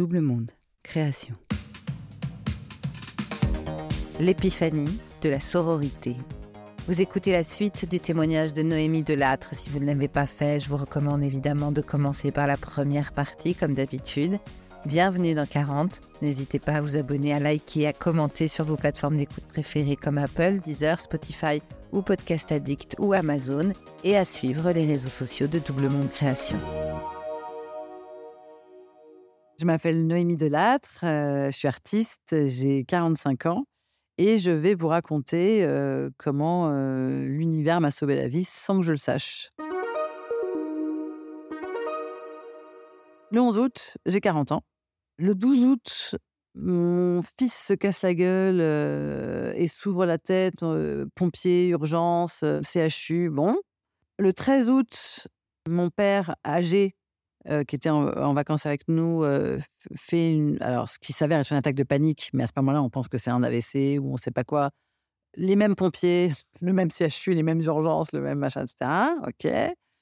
Double 0.00 0.22
Monde, 0.22 0.52
création. 0.82 1.34
L'épiphanie 4.18 4.98
de 5.20 5.28
la 5.28 5.40
sororité. 5.40 6.16
Vous 6.88 7.02
écoutez 7.02 7.32
la 7.32 7.42
suite 7.42 7.86
du 7.86 8.00
témoignage 8.00 8.54
de 8.54 8.62
Noémie 8.62 9.02
Delattre. 9.02 9.54
Si 9.54 9.68
vous 9.68 9.78
ne 9.78 9.84
l'avez 9.84 10.08
pas 10.08 10.24
fait, 10.24 10.58
je 10.58 10.70
vous 10.70 10.78
recommande 10.78 11.22
évidemment 11.22 11.70
de 11.70 11.82
commencer 11.82 12.32
par 12.32 12.46
la 12.46 12.56
première 12.56 13.12
partie, 13.12 13.54
comme 13.54 13.74
d'habitude. 13.74 14.38
Bienvenue 14.86 15.34
dans 15.34 15.44
40. 15.44 16.00
N'hésitez 16.22 16.60
pas 16.60 16.76
à 16.76 16.80
vous 16.80 16.96
abonner, 16.96 17.34
à 17.34 17.38
liker, 17.38 17.86
à 17.86 17.92
commenter 17.92 18.48
sur 18.48 18.64
vos 18.64 18.76
plateformes 18.76 19.18
d'écoute 19.18 19.44
préférées 19.48 19.96
comme 19.96 20.16
Apple, 20.16 20.60
Deezer, 20.64 20.98
Spotify 20.98 21.60
ou 21.92 22.00
Podcast 22.00 22.50
Addict 22.52 22.96
ou 22.98 23.12
Amazon 23.12 23.74
et 24.02 24.16
à 24.16 24.24
suivre 24.24 24.72
les 24.72 24.86
réseaux 24.86 25.10
sociaux 25.10 25.46
de 25.46 25.58
Double 25.58 25.90
Monde 25.90 26.08
Création. 26.08 26.56
Je 29.60 29.66
m'appelle 29.66 30.06
Noémie 30.06 30.38
Delattre, 30.38 31.00
euh, 31.04 31.50
je 31.50 31.58
suis 31.58 31.68
artiste, 31.68 32.46
j'ai 32.46 32.82
45 32.86 33.44
ans 33.44 33.66
et 34.16 34.38
je 34.38 34.50
vais 34.50 34.74
vous 34.74 34.88
raconter 34.88 35.62
euh, 35.64 36.08
comment 36.16 36.70
euh, 36.70 37.26
l'univers 37.26 37.78
m'a 37.82 37.90
sauvé 37.90 38.16
la 38.16 38.26
vie 38.26 38.44
sans 38.44 38.78
que 38.78 38.86
je 38.86 38.92
le 38.92 38.96
sache. 38.96 39.50
Le 43.30 43.38
11 43.38 43.58
août, 43.58 43.98
j'ai 44.06 44.22
40 44.22 44.52
ans. 44.52 44.62
Le 45.18 45.34
12 45.34 45.64
août, 45.64 46.16
mon 46.54 47.20
fils 47.38 47.54
se 47.54 47.74
casse 47.74 48.00
la 48.00 48.14
gueule 48.14 48.62
et 49.56 49.68
s'ouvre 49.68 50.06
la 50.06 50.16
tête, 50.16 50.64
pompier, 51.14 51.68
urgence, 51.68 52.46
CHU, 52.62 53.28
bon. 53.28 53.58
Le 54.18 54.32
13 54.32 54.70
août, 54.70 55.28
mon 55.68 55.90
père 55.90 56.34
âgé 56.46 56.96
qui 57.66 57.76
était 57.76 57.90
en, 57.90 58.34
vacances 58.34 58.66
avec 58.66 58.86
nous, 58.88 59.24
fait 59.96 60.32
une, 60.32 60.58
alors 60.60 60.88
ce 60.88 60.98
qui 60.98 61.12
s'avère 61.12 61.40
être 61.40 61.50
une 61.50 61.58
attaque 61.58 61.74
de 61.74 61.84
panique, 61.84 62.30
mais 62.32 62.44
à 62.44 62.46
ce 62.46 62.52
moment-là, 62.56 62.82
on 62.82 62.90
pense 62.90 63.08
que 63.08 63.18
c'est 63.18 63.30
un 63.30 63.42
AVC 63.42 63.98
ou 63.98 64.10
on 64.10 64.12
ne 64.12 64.18
sait 64.18 64.30
pas 64.30 64.44
quoi. 64.44 64.70
Les 65.36 65.56
mêmes 65.56 65.76
pompiers, 65.76 66.32
le 66.60 66.72
même 66.72 66.90
CHU, 66.90 67.34
les 67.34 67.42
mêmes 67.42 67.60
urgences, 67.62 68.12
le 68.12 68.20
même 68.20 68.38
machin, 68.38 68.64
etc. 68.64 68.90
Ok, 69.26 69.50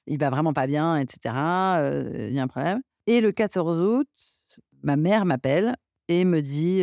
il 0.07 0.19
va 0.19 0.31
vraiment 0.31 0.53
pas 0.53 0.67
bien, 0.67 0.97
etc. 0.97 1.35
Il 2.29 2.33
y 2.33 2.41
a 2.41 2.43
un 2.43 2.49
problème. 2.49 2.81
Et 3.07 3.21
le 3.21 3.33
14 3.33 3.81
août, 3.83 4.09
ma 4.83 4.97
mère 4.97 5.25
m'appelle 5.25 5.77
et 6.09 6.25
me 6.25 6.41
dit 6.43 6.83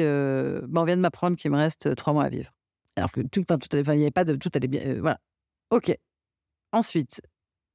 bah, 0.70 0.82
on 0.82 0.86
vient 0.86 0.98
de 0.98 1.02
m'apprendre 1.02 1.36
qu'il 1.36 1.52
me 1.52 1.58
reste 1.58 1.96
trois 1.96 2.14
mois 2.14 2.24
à 2.24 2.30
vivre. 2.30 2.52
Alors 2.96 3.12
que 3.12 3.22
tout, 3.22 3.44
tout, 3.44 3.58
il 3.74 3.82
n'y 3.82 4.04
avait 4.04 4.12
pas 4.12 4.24
de 4.24 4.36
tout 4.36 4.50
allait 4.54 4.68
bien. 4.68 5.00
voilà. 5.00 5.20
Ok. 5.70 5.96
Ensuite, 6.72 7.22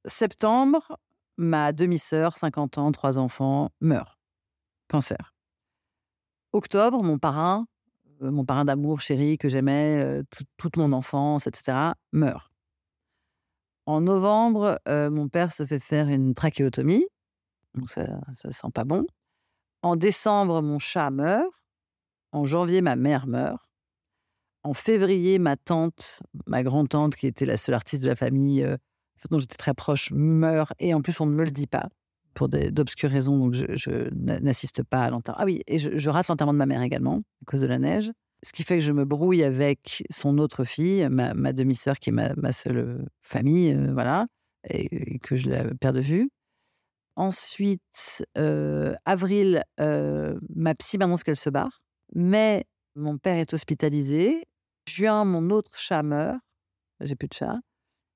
septembre, 0.05 0.97
ma 1.37 1.71
demi-sœur, 1.71 2.37
50 2.37 2.77
ans, 2.77 2.91
trois 2.91 3.17
enfants, 3.17 3.71
meurt. 3.81 4.17
Cancer. 4.87 5.33
Octobre, 6.53 7.01
mon 7.01 7.17
parrain, 7.17 7.65
euh, 8.21 8.31
mon 8.31 8.45
parrain 8.45 8.65
d'amour 8.65 9.01
chéri 9.01 9.37
que 9.37 9.49
j'aimais 9.49 10.03
euh, 10.03 10.23
toute 10.57 10.77
mon 10.77 10.91
enfance, 10.91 11.47
etc., 11.47 11.93
meurt. 12.11 12.51
En 13.85 14.01
novembre, 14.01 14.79
euh, 14.87 15.09
mon 15.09 15.27
père 15.27 15.51
se 15.51 15.65
fait 15.65 15.79
faire 15.79 16.07
une 16.07 16.33
trachéotomie, 16.33 17.05
donc 17.73 17.89
ça, 17.89 18.05
ça 18.33 18.51
sent 18.51 18.67
pas 18.73 18.83
bon. 18.83 19.05
En 19.81 19.95
décembre, 19.95 20.61
mon 20.61 20.77
chat 20.77 21.09
meurt. 21.09 21.49
En 22.31 22.45
janvier, 22.45 22.81
ma 22.81 22.95
mère 22.95 23.27
meurt. 23.27 23.61
En 24.63 24.73
février, 24.73 25.39
ma 25.39 25.57
tante, 25.57 26.21
ma 26.45 26.63
grand-tante, 26.63 27.15
qui 27.15 27.27
était 27.27 27.47
la 27.47 27.57
seule 27.57 27.75
artiste 27.75 28.03
de 28.03 28.07
la 28.07 28.15
famille, 28.15 28.77
dont 29.29 29.39
j'étais 29.39 29.57
très 29.57 29.73
proche 29.73 30.11
meurt 30.11 30.73
et 30.79 30.93
en 30.93 31.01
plus 31.01 31.19
on 31.19 31.25
ne 31.25 31.33
me 31.33 31.43
le 31.43 31.51
dit 31.51 31.67
pas 31.67 31.89
pour 32.33 32.49
d'obscures 32.49 33.09
raisons, 33.09 33.37
donc 33.37 33.53
je, 33.53 34.09
n'assiste 34.13 34.83
pas 34.83 35.03
à 35.03 35.09
l'enterrement. 35.09 35.41
Ah 35.41 35.45
oui, 35.45 35.63
et 35.67 35.77
je, 35.79 36.09
rate 36.09 36.27
l'enterrement 36.27 36.53
de 36.53 36.57
ma 36.57 36.65
mère 36.65 36.81
également, 36.81 37.21
à 37.41 37.45
cause 37.45 37.61
de 37.61 37.67
la 37.67 37.79
neige. 37.79 38.11
Ce 38.43 38.53
qui 38.53 38.63
fait 38.63 38.79
que 38.79 38.83
je 38.83 38.91
me 38.91 39.05
brouille 39.05 39.43
avec 39.43 40.03
son 40.09 40.37
autre 40.37 40.63
fille, 40.63 41.07
ma, 41.09 41.53
demi-sœur, 41.53 41.99
qui 41.99 42.09
est 42.09 42.13
ma, 42.13 42.51
seule 42.51 43.05
famille, 43.21 43.73
euh, 43.73 43.91
voilà, 43.93 44.27
et, 44.67 45.19
que 45.19 45.35
je 45.35 45.49
la 45.49 45.65
perds 45.75 45.93
de 45.93 46.01
vue. 46.01 46.29
Ensuite, 47.15 48.25
euh, 48.37 48.95
avril, 49.05 49.63
euh, 49.79 50.39
ma 50.55 50.73
psy 50.75 50.97
m'annonce 50.97 51.23
qu'elle 51.23 51.35
se 51.35 51.49
barre. 51.49 51.81
Mais 52.15 52.65
mon 52.95 53.17
père 53.17 53.37
est 53.37 53.53
hospitalisé. 53.53 54.45
Juin, 54.87 55.25
mon 55.25 55.49
autre 55.51 55.71
chat 55.75 56.01
meurt. 56.01 56.39
J'ai 57.01 57.15
plus 57.15 57.27
de 57.27 57.33
chat. 57.33 57.59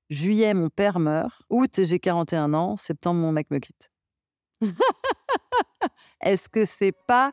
Juillet, 0.08 0.54
mon 0.54 0.70
père 0.70 1.00
meurt. 1.00 1.42
Août, 1.50 1.80
j'ai 1.82 1.98
41 1.98 2.54
ans. 2.54 2.76
Septembre, 2.76 3.20
mon 3.20 3.32
mec 3.32 3.50
me 3.50 3.58
quitte. 3.58 3.90
Est-ce 6.20 6.48
que 6.48 6.64
c'est 6.64 6.94
pas 7.08 7.32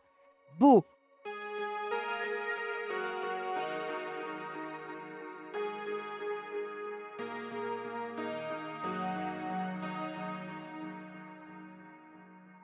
beau? 0.59 0.83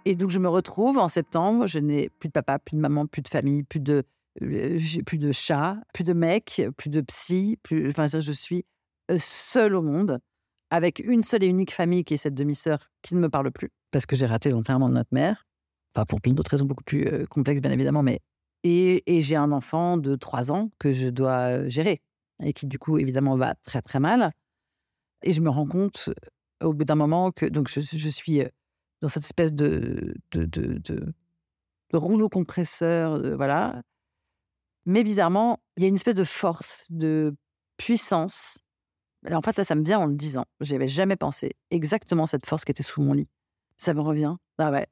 Et 0.06 0.16
donc 0.16 0.32
je 0.32 0.40
me 0.40 0.50
retrouve 0.50 0.98
en 0.98 1.08
septembre, 1.08 1.68
je 1.68 1.78
n'ai 1.78 2.10
plus 2.10 2.30
de 2.30 2.34
papa, 2.34 2.58
plus 2.58 2.76
de 2.76 2.82
maman, 2.82 3.06
plus 3.06 3.22
de 3.22 3.28
famille, 3.28 3.62
plus 3.62 3.80
de 3.80 4.04
euh, 4.42 4.80
plus 5.06 5.20
de 5.20 5.32
chat, 5.32 5.78
plus 5.94 6.04
de 6.04 6.14
mec, 6.14 6.64
plus 6.78 6.90
de 6.90 7.02
psy, 7.02 7.60
plus 7.62 7.90
enfin 7.90 8.08
je 8.08 8.32
suis 8.32 8.66
seule 9.18 9.76
au 9.76 9.82
monde, 9.82 10.20
avec 10.70 11.00
une 11.00 11.24
seule 11.24 11.44
et 11.44 11.48
unique 11.48 11.74
famille 11.74 12.04
qui 12.04 12.14
est 12.14 12.18
cette 12.18 12.36
demi-sœur 12.36 12.90
qui 13.02 13.16
ne 13.16 13.20
me 13.20 13.30
parle 13.30 13.52
plus, 13.52 13.70
parce 13.92 14.06
que 14.06 14.16
j'ai 14.16 14.26
raté 14.26 14.50
l'enterrement 14.50 14.90
de 14.90 14.94
notre 14.94 15.14
mère. 15.14 15.48
Enfin, 15.96 16.06
pour 16.06 16.22
plein 16.22 16.34
d'autres 16.34 16.52
raisons 16.52 16.66
beaucoup 16.66 16.84
plus 16.84 17.28
complexes, 17.28 17.62
bien 17.62 17.72
évidemment, 17.72 18.04
mais. 18.04 18.20
Et, 18.64 19.02
j'ai 19.22 19.38
un 19.38 19.54
enfant 19.54 19.96
de 19.96 20.18
3 20.18 20.52
ans 20.52 20.70
que 20.80 20.92
je 20.92 21.08
dois 21.08 21.68
gérer, 21.70 22.02
et 22.44 22.52
qui, 22.52 22.68
du 22.68 22.78
coup, 22.78 22.98
évidemment, 22.98 23.38
va 23.38 23.56
très, 23.64 23.82
très 23.82 24.02
mal. 24.02 24.34
Et 25.24 25.32
je 25.32 25.42
me 25.42 25.50
rends 25.50 25.66
compte, 25.66 26.10
au 26.62 26.74
bout 26.74 26.84
d'un 26.84 26.96
moment, 26.96 27.32
que 27.32 27.46
donc 27.46 27.70
je, 27.70 27.80
suis 27.80 28.42
dans 29.02 29.08
cette 29.08 29.24
espèce 29.24 29.54
de, 29.54 30.14
de, 30.32 30.44
de, 30.44 30.78
de, 30.80 31.14
rouleau 31.94 32.28
compresseur, 32.28 33.38
voilà. 33.38 33.82
Mais 34.86 35.04
bizarrement, 35.04 35.60
il 35.78 35.84
y 35.84 35.86
a 35.86 35.90
une 35.90 35.96
espèce 35.96 36.16
de 36.16 36.24
force, 36.26 36.86
de 36.90 37.36
puissance 37.78 38.60
en 39.32 39.42
fait, 39.42 39.58
là, 39.58 39.64
ça 39.64 39.76
me 39.76 39.84
vient 39.84 40.00
en 40.00 40.06
le 40.06 40.16
disant. 40.16 40.46
J'avais 40.62 40.88
jamais 40.88 41.16
pensé 41.16 41.56
exactement 41.72 42.26
cette 42.26 42.46
force 42.46 42.66
qui 42.66 42.72
était 42.72 42.84
sous 42.84 43.02
mon 43.02 43.14
lit. 43.14 43.28
Ça 43.78 43.94
me 43.94 44.02
revient. 44.02 44.36
Ah 44.58 44.72
ouais. 44.72 44.88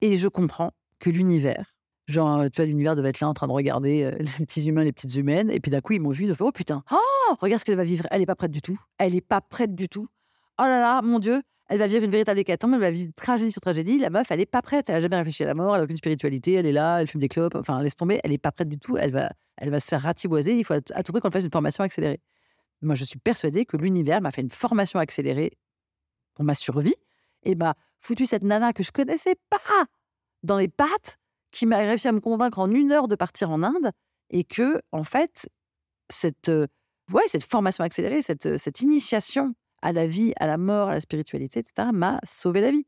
Et 0.00 0.16
je 0.16 0.28
comprends 0.28 0.72
que 0.98 1.10
l'univers, 1.10 1.74
genre, 2.06 2.44
tu 2.50 2.56
vois, 2.56 2.66
l'univers 2.66 2.96
devait 2.96 3.10
être 3.10 3.20
là 3.20 3.28
en 3.28 3.34
train 3.34 3.46
de 3.46 3.52
regarder 3.52 4.04
euh, 4.04 4.10
les 4.38 4.46
petits 4.46 4.66
humains, 4.66 4.84
les 4.84 4.92
petites 4.92 5.14
humaines. 5.14 5.50
Et 5.50 5.60
puis 5.60 5.70
d'un 5.70 5.80
coup, 5.80 5.92
ils 5.92 6.00
m'ont 6.00 6.10
vu. 6.10 6.24
Ils 6.24 6.32
ont 6.32 6.34
fait 6.34 6.44
Oh 6.44 6.52
putain, 6.52 6.82
oh, 6.90 7.34
regarde 7.40 7.60
ce 7.60 7.64
qu'elle 7.64 7.76
va 7.76 7.84
vivre. 7.84 8.06
Elle 8.10 8.20
n'est 8.20 8.26
pas 8.26 8.34
prête 8.34 8.50
du 8.50 8.62
tout. 8.62 8.78
Elle 8.98 9.12
n'est 9.12 9.20
pas 9.20 9.40
prête 9.40 9.74
du 9.74 9.88
tout. 9.88 10.06
Oh 10.58 10.64
là 10.64 10.80
là, 10.80 11.02
mon 11.02 11.18
Dieu, 11.18 11.42
elle 11.68 11.78
va 11.78 11.86
vivre 11.86 12.04
une 12.04 12.10
véritable 12.10 12.40
hécatombe. 12.40 12.74
Elle 12.74 12.80
va 12.80 12.90
vivre 12.90 13.12
tragédie 13.14 13.52
sur 13.52 13.60
tragédie. 13.60 13.98
La 13.98 14.10
meuf, 14.10 14.30
elle 14.30 14.38
n'est 14.38 14.46
pas 14.46 14.62
prête. 14.62 14.88
Elle 14.88 14.96
n'a 14.96 15.00
jamais 15.00 15.16
réfléchi 15.16 15.42
à 15.42 15.46
la 15.46 15.54
mort. 15.54 15.74
Elle 15.74 15.80
n'a 15.80 15.84
aucune 15.84 15.96
spiritualité. 15.96 16.54
Elle 16.54 16.66
est 16.66 16.72
là. 16.72 17.00
Elle 17.00 17.06
fume 17.06 17.20
des 17.20 17.28
clopes. 17.28 17.54
Enfin, 17.54 17.82
laisse 17.82 17.96
tomber. 17.96 18.20
Elle 18.24 18.30
n'est 18.30 18.38
pas 18.38 18.52
prête 18.52 18.68
du 18.68 18.78
tout. 18.78 18.96
Elle 18.96 19.12
va, 19.12 19.30
elle 19.56 19.70
va 19.70 19.80
se 19.80 19.88
faire 19.88 20.02
ratiboiser. 20.02 20.54
Il 20.54 20.64
faut 20.64 20.74
à 20.74 21.02
tout 21.02 21.12
prix 21.12 21.20
qu'on 21.20 21.30
fasse 21.30 21.44
une 21.44 21.50
formation 21.50 21.84
accélérée. 21.84 22.20
Moi, 22.82 22.94
je 22.94 23.04
suis 23.04 23.18
persuadée 23.18 23.66
que 23.66 23.76
l'univers 23.76 24.20
m'a 24.20 24.30
fait 24.30 24.40
une 24.40 24.50
formation 24.50 24.98
accélérée 24.98 25.52
pour 26.34 26.44
ma 26.44 26.54
survie 26.54 26.94
et 27.42 27.54
m'a 27.54 27.74
foutu 28.00 28.26
cette 28.26 28.42
nana 28.42 28.72
que 28.72 28.82
je 28.82 28.90
connaissais 28.90 29.36
pas 29.50 29.86
dans 30.42 30.56
les 30.56 30.68
pattes, 30.68 31.18
qui 31.50 31.66
m'a 31.66 31.78
réussi 31.78 32.08
à 32.08 32.12
me 32.12 32.20
convaincre 32.20 32.58
en 32.58 32.70
une 32.70 32.92
heure 32.92 33.08
de 33.08 33.16
partir 33.16 33.50
en 33.50 33.62
Inde 33.62 33.90
et 34.30 34.44
que, 34.44 34.80
en 34.92 35.04
fait, 35.04 35.48
cette, 36.08 36.48
euh, 36.48 36.66
ouais, 37.12 37.24
cette 37.26 37.44
formation 37.44 37.84
accélérée, 37.84 38.22
cette, 38.22 38.46
euh, 38.46 38.58
cette 38.58 38.80
initiation 38.80 39.54
à 39.82 39.92
la 39.92 40.06
vie, 40.06 40.32
à 40.36 40.46
la 40.46 40.56
mort, 40.56 40.88
à 40.88 40.94
la 40.94 41.00
spiritualité, 41.00 41.60
etc., 41.60 41.88
m'a 41.92 42.20
sauvé 42.26 42.60
la 42.60 42.70
vie. 42.70 42.86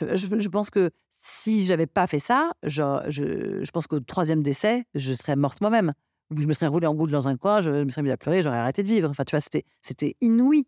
Je, 0.00 0.48
pense 0.48 0.70
que 0.70 0.90
si 1.10 1.66
j'avais 1.66 1.86
pas 1.86 2.06
fait 2.06 2.18
ça, 2.18 2.52
je, 2.62 2.82
je 3.08 3.70
pense 3.70 3.86
qu'au 3.86 4.00
troisième 4.00 4.42
décès, 4.42 4.86
je 4.94 5.12
serais 5.12 5.36
morte 5.36 5.60
moi-même 5.60 5.92
je 6.36 6.46
me 6.46 6.52
serais 6.52 6.68
roulé 6.68 6.86
en 6.86 6.94
boule 6.94 7.10
dans 7.10 7.28
un 7.28 7.36
coin, 7.36 7.60
je 7.60 7.70
me 7.70 7.90
serais 7.90 8.02
mis 8.02 8.10
à 8.10 8.16
pleurer, 8.16 8.42
j'aurais 8.42 8.58
arrêté 8.58 8.82
de 8.82 8.88
vivre. 8.88 9.08
Enfin, 9.10 9.24
tu 9.24 9.36
vois, 9.36 9.40
c'était, 9.80 10.16
inouï. 10.20 10.66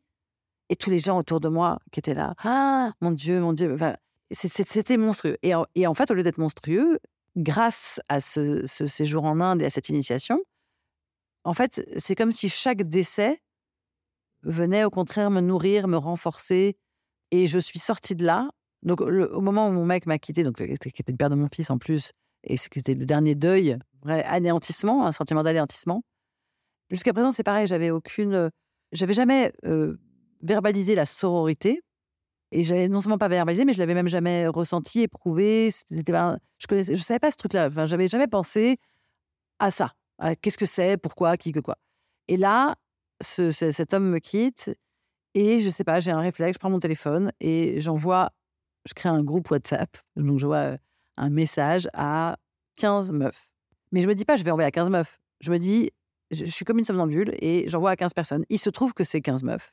Et 0.69 0.77
tous 0.77 0.91
les 0.91 0.99
gens 0.99 1.19
autour 1.19 1.41
de 1.41 1.49
moi 1.49 1.79
qui 1.91 2.01
étaient 2.01 2.15
là, 2.15 2.35
ah, 2.39 2.93
mon 3.01 3.11
Dieu, 3.11 3.41
mon 3.41 3.53
Dieu. 3.53 3.75
Enfin, 3.75 3.97
c'était 4.31 4.97
monstrueux. 4.97 5.37
Et 5.43 5.55
en, 5.55 5.95
fait, 5.95 6.11
au 6.11 6.15
lieu 6.15 6.23
d'être 6.23 6.39
monstrueux, 6.39 6.99
grâce 7.37 8.01
à 8.09 8.21
ce, 8.21 8.67
séjour 8.67 9.25
en 9.25 9.41
Inde 9.41 9.63
et 9.63 9.67
à 9.67 9.71
cette 9.71 9.89
initiation, 9.89 10.41
en 11.45 11.55
fait, 11.55 11.85
c'est 11.97 12.15
comme 12.15 12.33
si 12.33 12.49
chaque 12.49 12.83
décès 12.85 13.43
venait 14.43 14.85
au 14.85 14.91
contraire 14.91 15.31
me 15.31 15.41
nourrir, 15.41 15.89
me 15.89 15.97
renforcer. 15.97 16.77
Et 17.31 17.47
je 17.47 17.59
suis 17.59 17.79
sortie 17.79 18.15
de 18.15 18.25
là. 18.25 18.51
Donc, 18.83 19.01
au 19.01 19.41
moment 19.41 19.69
où 19.69 19.73
mon 19.73 19.85
mec 19.85 20.07
m'a 20.07 20.19
quitté, 20.19 20.43
donc, 20.43 20.57
qui 20.57 20.65
était 20.65 21.13
le 21.13 21.17
père 21.17 21.31
de 21.31 21.35
mon 21.35 21.49
fils 21.49 21.71
en 21.71 21.79
plus, 21.79 22.13
et 22.45 22.57
c'était 22.57 22.95
le 22.95 23.07
dernier 23.07 23.35
deuil 23.35 23.79
anéantissement, 24.07 25.07
un 25.07 25.13
sentiment 25.13 25.43
d'anéantissement. 25.43 26.03
Jusqu'à 26.91 27.13
présent, 27.13 27.33
c'est 27.33 27.43
pareil, 27.43 27.67
j'avais 27.67 27.91
aucune. 27.91 28.51
J'avais 28.93 29.15
jamais 29.15 29.53
verbalisé 30.43 30.95
la 30.95 31.07
sororité. 31.07 31.83
Et 32.55 32.65
j'avais 32.65 32.87
non 32.89 33.01
seulement 33.01 33.17
pas 33.17 33.29
verbalisé, 33.29 33.65
mais 33.65 33.73
je 33.73 33.79
l'avais 33.79 33.95
même 33.95 34.09
jamais 34.09 34.47
ressenti, 34.47 35.01
éprouvé. 35.01 35.71
Je 35.91 36.67
connaissais, 36.69 36.95
je 36.95 37.01
savais 37.01 37.19
pas 37.19 37.31
ce 37.31 37.39
truc-là. 37.39 37.69
Enfin, 37.69 37.87
j'avais 37.87 38.09
jamais 38.09 38.27
pensé 38.27 38.79
à 39.59 39.71
ça. 39.71 39.93
Qu'est-ce 40.43 40.59
que 40.59 40.67
c'est, 40.67 40.99
pourquoi, 40.99 41.39
qui, 41.39 41.53
que 41.53 41.61
quoi. 41.61 41.79
Et 42.29 42.37
là, 42.37 42.77
ce, 43.23 43.51
cet 43.51 43.95
homme 43.95 44.09
me 44.11 44.19
quitte 44.19 44.71
et 45.35 45.61
je 45.61 45.71
sais 45.71 45.85
pas, 45.85 46.01
j'ai 46.01 46.11
un 46.11 46.21
réflexe, 46.21 46.57
je 46.57 46.59
prends 46.59 46.71
mon 46.71 46.79
téléphone 46.79 47.33
et 47.41 47.81
j'envoie, 47.81 48.31
je 48.87 48.93
crée 48.95 49.09
un 49.09 49.23
groupe 49.23 49.51
WhatsApp. 49.51 49.97
Donc, 50.17 50.39
je 50.39 50.47
vois 50.47 50.77
un 51.17 51.31
message 51.31 51.89
à 51.95 52.37
15 52.77 53.13
meufs. 53.13 53.52
Mais 53.93 54.01
je 54.01 54.09
me 54.09 54.15
dis 54.15 54.25
pas, 54.25 54.37
je 54.37 54.45
vais 54.45 54.51
envoyer 54.51 54.67
à 54.67 54.71
15 54.71 54.91
meufs. 54.91 55.21
Je 55.41 55.51
me 55.51 55.59
dis, 55.59 55.91
je, 56.31 56.45
suis 56.47 56.65
comme 56.65 56.79
une 56.79 56.85
somnambule 56.85 57.35
et 57.41 57.69
j'envoie 57.69 57.91
à 57.91 57.97
15 57.97 58.15
personnes. 58.15 58.45
Il 58.49 58.59
se 58.59 58.71
trouve 58.71 58.95
que 58.95 59.05
c'est 59.05 59.21
15 59.21 59.43
meufs, 59.45 59.73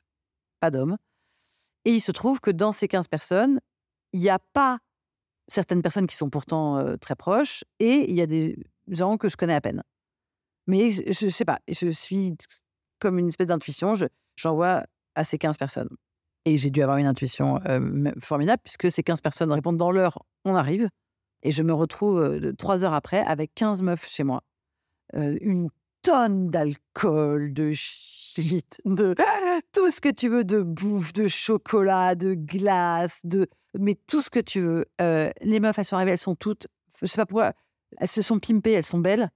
pas 0.60 0.70
d'hommes. 0.70 0.98
Et 1.84 1.92
il 1.92 2.00
se 2.00 2.12
trouve 2.12 2.40
que 2.40 2.50
dans 2.50 2.72
ces 2.72 2.86
15 2.86 3.08
personnes, 3.08 3.60
il 4.12 4.20
n'y 4.20 4.28
a 4.28 4.38
pas 4.52 4.78
certaines 5.48 5.82
personnes 5.82 6.06
qui 6.06 6.16
sont 6.16 6.30
pourtant 6.30 6.96
très 6.98 7.16
proches 7.16 7.64
et 7.78 8.10
il 8.10 8.16
y 8.16 8.20
a 8.20 8.26
des 8.26 8.56
gens 8.88 9.16
que 9.16 9.28
je 9.28 9.36
connais 9.36 9.54
à 9.54 9.60
peine. 9.60 9.82
Mais 10.66 10.90
je 10.90 11.24
ne 11.24 11.30
sais 11.30 11.44
pas, 11.44 11.58
je 11.68 11.88
suis 11.90 12.36
comme 12.98 13.18
une 13.18 13.28
espèce 13.28 13.46
d'intuition, 13.46 13.94
j'envoie 14.36 14.84
à 15.14 15.24
ces 15.24 15.38
15 15.38 15.56
personnes. 15.56 15.88
Et 16.44 16.56
j'ai 16.56 16.70
dû 16.70 16.82
avoir 16.82 16.98
une 16.98 17.06
intuition 17.06 17.60
formidable 18.20 18.60
puisque 18.62 18.90
ces 18.90 19.02
15 19.02 19.20
personnes 19.20 19.52
répondent 19.52 19.78
dans 19.78 19.90
l'heure, 19.90 20.18
on 20.44 20.54
arrive. 20.54 20.88
Et 21.42 21.52
je 21.52 21.62
me 21.62 21.72
retrouve 21.72 22.52
trois 22.58 22.84
heures 22.84 22.94
après 22.94 23.20
avec 23.20 23.54
15 23.54 23.82
meufs 23.82 24.08
chez 24.08 24.24
moi. 24.24 24.42
une 25.14 25.70
tonne 26.02 26.50
d'alcool, 26.50 27.52
de 27.52 27.72
shit, 27.72 28.80
de 28.84 29.14
tout 29.72 29.90
ce 29.90 30.00
que 30.00 30.08
tu 30.08 30.28
veux, 30.28 30.44
de 30.44 30.62
bouffe, 30.62 31.12
de 31.12 31.28
chocolat, 31.28 32.14
de 32.14 32.34
glace, 32.34 33.20
de 33.24 33.48
mais 33.78 33.94
tout 34.06 34.22
ce 34.22 34.30
que 34.30 34.40
tu 34.40 34.60
veux. 34.60 34.84
les 34.98 35.60
meufs, 35.60 35.78
elles 35.78 35.84
sont 35.84 35.96
arrivées, 35.96 36.12
elles 36.12 36.18
sont 36.18 36.36
toutes, 36.36 36.68
je 37.00 37.06
sais 37.06 37.16
pas 37.16 37.26
pourquoi, 37.26 37.52
elles 37.98 38.08
se 38.08 38.22
sont 38.22 38.38
pimpées, 38.38 38.72
elles 38.72 38.84
sont 38.84 38.98
belles, 38.98 39.30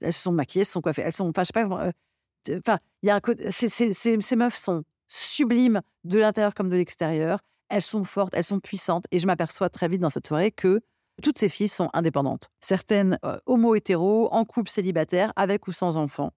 elles 0.00 0.12
se 0.12 0.22
sont 0.22 0.32
maquillées, 0.32 0.62
elles 0.62 0.66
se 0.66 0.72
sont 0.72 0.80
coiffées, 0.82 1.02
elles 1.02 1.12
sont, 1.12 1.28
enfin, 1.28 1.42
je 1.42 1.46
sais 1.46 1.52
pas, 1.52 1.92
enfin, 2.58 2.78
il 3.02 3.06
y 3.06 3.10
a 3.10 3.14
un 3.14 3.20
côté, 3.20 3.50
ces 3.50 4.36
meufs 4.36 4.56
sont 4.56 4.84
sublimes 5.08 5.80
de 6.04 6.18
l'intérieur 6.18 6.54
comme 6.54 6.68
de 6.68 6.76
l'extérieur. 6.76 7.40
Elles 7.68 7.82
sont 7.82 8.04
fortes, 8.04 8.32
elles 8.36 8.44
sont 8.44 8.60
puissantes, 8.60 9.06
et 9.10 9.18
je 9.18 9.26
m'aperçois 9.26 9.68
très 9.68 9.88
vite 9.88 10.00
dans 10.00 10.10
cette 10.10 10.26
soirée 10.26 10.52
que 10.52 10.80
toutes 11.22 11.38
ces 11.38 11.48
filles 11.48 11.68
sont 11.68 11.88
indépendantes. 11.92 12.50
Certaines 12.60 13.18
euh, 13.24 13.38
homo-hétéro, 13.46 14.28
en 14.32 14.44
couple 14.44 14.70
célibataire, 14.70 15.32
avec 15.36 15.66
ou 15.66 15.72
sans 15.72 15.96
enfants. 15.96 16.32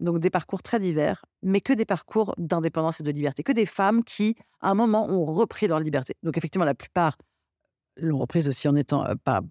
Donc 0.00 0.18
des 0.18 0.30
parcours 0.30 0.62
très 0.62 0.80
divers, 0.80 1.24
mais 1.42 1.60
que 1.60 1.72
des 1.72 1.84
parcours 1.84 2.34
d'indépendance 2.38 3.00
et 3.00 3.02
de 3.02 3.10
liberté. 3.10 3.42
Que 3.42 3.52
des 3.52 3.66
femmes 3.66 4.02
qui, 4.02 4.34
à 4.60 4.70
un 4.70 4.74
moment, 4.74 5.08
ont 5.08 5.26
repris 5.26 5.68
leur 5.68 5.78
liberté. 5.78 6.14
Donc 6.22 6.38
effectivement, 6.38 6.64
la 6.64 6.74
plupart 6.74 7.16
l'ont 7.96 8.18
reprise 8.18 8.48
aussi 8.48 8.66
en 8.66 8.76
étant 8.76 9.04
euh, 9.06 9.14
par, 9.22 9.42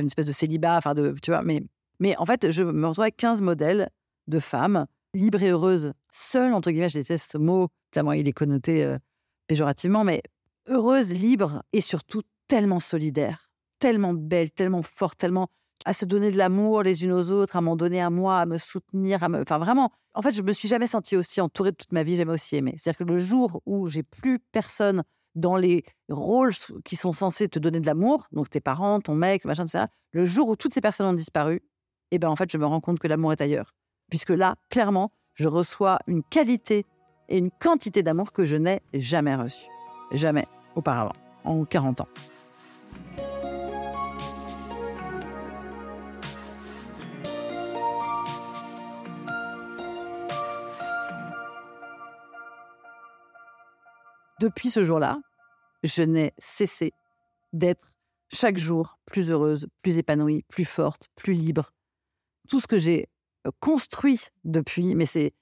une 0.00 0.06
espèce 0.06 0.26
de 0.26 0.32
célibat, 0.32 0.76
enfin 0.76 0.94
de, 0.94 1.14
tu 1.22 1.30
vois, 1.30 1.42
mais, 1.42 1.62
mais 2.00 2.16
en 2.16 2.26
fait, 2.26 2.50
je 2.50 2.62
me 2.62 2.86
retrouve 2.86 3.04
avec 3.04 3.16
15 3.16 3.40
modèles 3.40 3.88
de 4.26 4.40
femmes 4.40 4.86
libres 5.14 5.42
et 5.42 5.50
heureuses, 5.50 5.92
seules, 6.10 6.52
entre 6.52 6.70
guillemets, 6.70 6.88
je 6.88 6.98
déteste 6.98 7.32
ce 7.32 7.38
mot, 7.38 7.68
tellement 7.92 8.12
il 8.12 8.26
est 8.26 8.32
connoté 8.32 8.84
euh, 8.84 8.98
péjorativement, 9.46 10.02
mais 10.02 10.22
heureuses, 10.68 11.12
libres 11.12 11.62
et 11.72 11.80
surtout 11.80 12.22
tellement 12.48 12.80
solidaires 12.80 13.43
tellement 13.84 14.14
belle, 14.14 14.50
tellement 14.50 14.80
forte, 14.80 15.18
tellement 15.18 15.50
à 15.84 15.92
se 15.92 16.06
donner 16.06 16.32
de 16.32 16.38
l'amour 16.38 16.82
les 16.82 17.04
unes 17.04 17.12
aux 17.12 17.30
autres, 17.30 17.54
à 17.54 17.60
m'en 17.60 17.76
donner 17.76 18.00
à 18.00 18.08
moi, 18.08 18.38
à 18.38 18.46
me 18.46 18.56
soutenir, 18.56 19.22
à 19.22 19.28
me... 19.28 19.42
enfin 19.42 19.58
vraiment. 19.58 19.92
En 20.14 20.22
fait, 20.22 20.32
je 20.32 20.40
me 20.40 20.54
suis 20.54 20.68
jamais 20.68 20.86
sentie 20.86 21.18
aussi 21.18 21.42
entourée 21.42 21.70
de 21.70 21.76
toute 21.76 21.92
ma 21.92 22.02
vie. 22.02 22.16
J'aimais 22.16 22.32
aussi 22.32 22.56
aimer. 22.56 22.76
C'est-à-dire 22.78 23.04
que 23.04 23.12
le 23.12 23.18
jour 23.18 23.60
où 23.66 23.86
j'ai 23.86 24.02
plus 24.02 24.38
personne 24.38 25.04
dans 25.34 25.56
les 25.56 25.84
rôles 26.08 26.54
qui 26.86 26.96
sont 26.96 27.12
censés 27.12 27.46
te 27.46 27.58
donner 27.58 27.78
de 27.78 27.86
l'amour, 27.86 28.26
donc 28.32 28.48
tes 28.48 28.60
parents, 28.60 29.00
ton 29.00 29.14
mec, 29.14 29.44
machin, 29.44 29.64
etc. 29.64 29.84
Le 30.12 30.24
jour 30.24 30.48
où 30.48 30.56
toutes 30.56 30.72
ces 30.72 30.80
personnes 30.80 31.08
ont 31.08 31.12
disparu, 31.12 31.60
eh 32.10 32.18
ben 32.18 32.30
en 32.30 32.36
fait, 32.36 32.50
je 32.50 32.56
me 32.56 32.64
rends 32.64 32.80
compte 32.80 32.98
que 32.98 33.08
l'amour 33.08 33.32
est 33.32 33.42
ailleurs, 33.42 33.74
puisque 34.08 34.30
là, 34.30 34.54
clairement, 34.70 35.10
je 35.34 35.46
reçois 35.46 35.98
une 36.06 36.22
qualité 36.22 36.86
et 37.28 37.36
une 37.36 37.50
quantité 37.50 38.02
d'amour 38.02 38.32
que 38.32 38.46
je 38.46 38.56
n'ai 38.56 38.80
jamais 38.94 39.34
reçue, 39.34 39.68
jamais 40.10 40.46
auparavant, 40.74 41.16
en 41.44 41.66
40 41.66 42.00
ans. 42.00 42.08
Depuis 54.40 54.70
ce 54.70 54.84
jour-là, 54.84 55.18
je 55.82 56.02
n'ai 56.02 56.32
cessé 56.38 56.92
d'être 57.52 57.94
chaque 58.30 58.58
jour 58.58 58.98
plus 59.06 59.30
heureuse, 59.30 59.68
plus 59.82 59.98
épanouie, 59.98 60.44
plus 60.48 60.64
forte, 60.64 61.08
plus 61.14 61.34
libre. 61.34 61.72
Tout 62.48 62.60
ce 62.60 62.66
que 62.66 62.78
j'ai 62.78 63.08
euh, 63.46 63.50
construit 63.60 64.20
depuis, 64.44 64.94
mais 64.94 65.06
c'est 65.06 65.32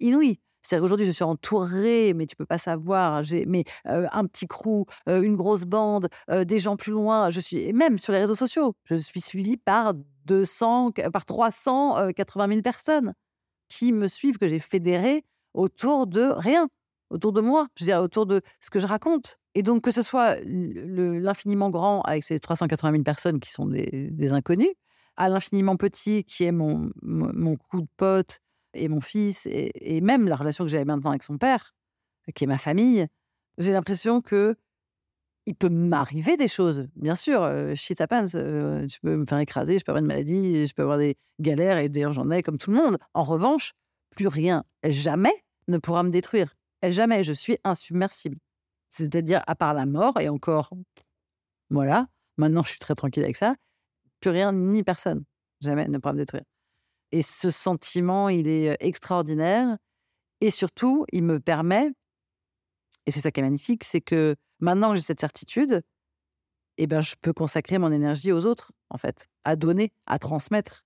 inouï. 0.00 0.40
C'est-à-dire 0.62 0.84
qu'aujourd'hui, 0.84 1.06
je 1.06 1.10
suis 1.10 1.24
entourée, 1.24 2.14
mais 2.14 2.26
tu 2.26 2.36
peux 2.36 2.46
pas 2.46 2.58
savoir. 2.58 3.22
Mais 3.46 3.64
euh, 3.86 4.06
un 4.12 4.26
petit 4.26 4.46
crew, 4.46 4.84
euh, 5.08 5.22
une 5.22 5.36
grosse 5.36 5.64
bande, 5.64 6.08
des 6.28 6.58
gens 6.58 6.76
plus 6.76 6.92
loin. 6.92 7.30
Je 7.30 7.40
suis 7.40 7.72
même 7.72 7.98
sur 7.98 8.12
les 8.12 8.20
réseaux 8.20 8.36
sociaux, 8.36 8.74
je 8.84 8.94
suis 8.94 9.20
suivie 9.20 9.56
par 9.56 9.94
200, 10.26 10.92
par 11.12 11.24
380 11.24 12.48
000 12.48 12.62
personnes 12.62 13.14
qui 13.68 13.92
me 13.92 14.06
suivent, 14.06 14.38
que 14.38 14.46
j'ai 14.46 14.60
fédéré 14.60 15.24
autour 15.54 16.06
de 16.06 16.22
rien 16.22 16.68
autour 17.12 17.32
de 17.32 17.40
moi, 17.40 17.68
je 17.76 17.84
veux 17.84 17.90
dire, 17.90 18.00
autour 18.00 18.26
de 18.26 18.40
ce 18.60 18.70
que 18.70 18.80
je 18.80 18.86
raconte. 18.86 19.38
Et 19.54 19.62
donc, 19.62 19.82
que 19.82 19.90
ce 19.90 20.02
soit 20.02 20.36
l'infiniment 20.44 21.70
grand 21.70 22.00
avec 22.02 22.24
ces 22.24 22.38
380 22.38 22.90
000 22.90 23.02
personnes 23.04 23.38
qui 23.38 23.50
sont 23.50 23.66
des, 23.66 24.32
inconnus, 24.32 24.72
à 25.16 25.28
l'infiniment 25.28 25.76
petit 25.76 26.24
qui 26.24 26.44
est 26.44 26.52
mon, 26.52 26.90
mon, 27.02 27.56
coup 27.56 27.82
de 27.82 27.88
pote 27.96 28.40
et 28.74 28.88
mon 28.88 29.00
fils, 29.00 29.46
et, 29.46 30.00
même 30.00 30.26
la 30.26 30.36
relation 30.36 30.64
que 30.64 30.70
j'ai 30.70 30.84
maintenant 30.84 31.10
avec 31.10 31.22
son 31.22 31.36
père, 31.36 31.74
qui 32.34 32.44
est 32.44 32.46
ma 32.46 32.58
famille, 32.58 33.06
j'ai 33.58 33.72
l'impression 33.72 34.22
que 34.22 34.56
il 35.44 35.56
peut 35.56 35.68
m'arriver 35.68 36.36
des 36.36 36.46
choses. 36.46 36.88
Bien 36.94 37.16
sûr, 37.16 37.42
euh, 37.42 37.74
shit 37.74 38.00
happens. 38.00 38.36
Euh, 38.36 38.86
je 38.88 38.98
peux 39.02 39.16
me 39.16 39.26
faire 39.26 39.40
écraser, 39.40 39.76
je 39.76 39.84
peux 39.84 39.90
avoir 39.90 40.00
une 40.00 40.06
maladie, 40.06 40.68
je 40.68 40.72
peux 40.72 40.82
avoir 40.82 40.98
des 40.98 41.16
galères, 41.40 41.78
et 41.78 41.88
d'ailleurs 41.88 42.12
j'en 42.12 42.30
ai 42.30 42.44
comme 42.44 42.58
tout 42.58 42.70
le 42.70 42.76
monde. 42.76 42.96
En 43.12 43.24
revanche, 43.24 43.72
plus 44.14 44.28
rien, 44.28 44.64
jamais, 44.84 45.34
ne 45.66 45.78
pourra 45.78 46.04
me 46.04 46.10
détruire 46.10 46.54
jamais 46.90 47.22
je 47.24 47.32
suis 47.32 47.58
insubmersible. 47.64 48.38
C'est-à-dire, 48.90 49.42
à 49.46 49.54
part 49.54 49.74
la 49.74 49.86
mort, 49.86 50.18
et 50.20 50.28
encore, 50.28 50.70
voilà, 51.70 52.08
maintenant 52.36 52.62
je 52.62 52.70
suis 52.70 52.78
très 52.78 52.94
tranquille 52.94 53.22
avec 53.22 53.36
ça, 53.36 53.54
plus 54.20 54.30
rien 54.30 54.52
ni 54.52 54.82
personne, 54.82 55.24
jamais 55.60 55.88
ne 55.88 55.98
pourra 55.98 56.12
me 56.12 56.18
détruire. 56.18 56.44
Et 57.12 57.22
ce 57.22 57.50
sentiment, 57.50 58.28
il 58.28 58.48
est 58.48 58.76
extraordinaire. 58.80 59.76
Et 60.40 60.50
surtout, 60.50 61.04
il 61.12 61.22
me 61.22 61.38
permet, 61.38 61.92
et 63.06 63.10
c'est 63.10 63.20
ça 63.20 63.30
qui 63.30 63.40
est 63.40 63.42
magnifique, 63.42 63.84
c'est 63.84 64.00
que 64.00 64.36
maintenant 64.60 64.90
que 64.90 64.96
j'ai 64.96 65.02
cette 65.02 65.20
certitude, 65.20 65.82
eh 66.78 66.86
ben, 66.86 67.00
je 67.00 67.14
peux 67.20 67.32
consacrer 67.32 67.78
mon 67.78 67.92
énergie 67.92 68.32
aux 68.32 68.46
autres, 68.46 68.72
en 68.90 68.98
fait, 68.98 69.28
à 69.44 69.56
donner, 69.56 69.92
à 70.06 70.18
transmettre. 70.18 70.84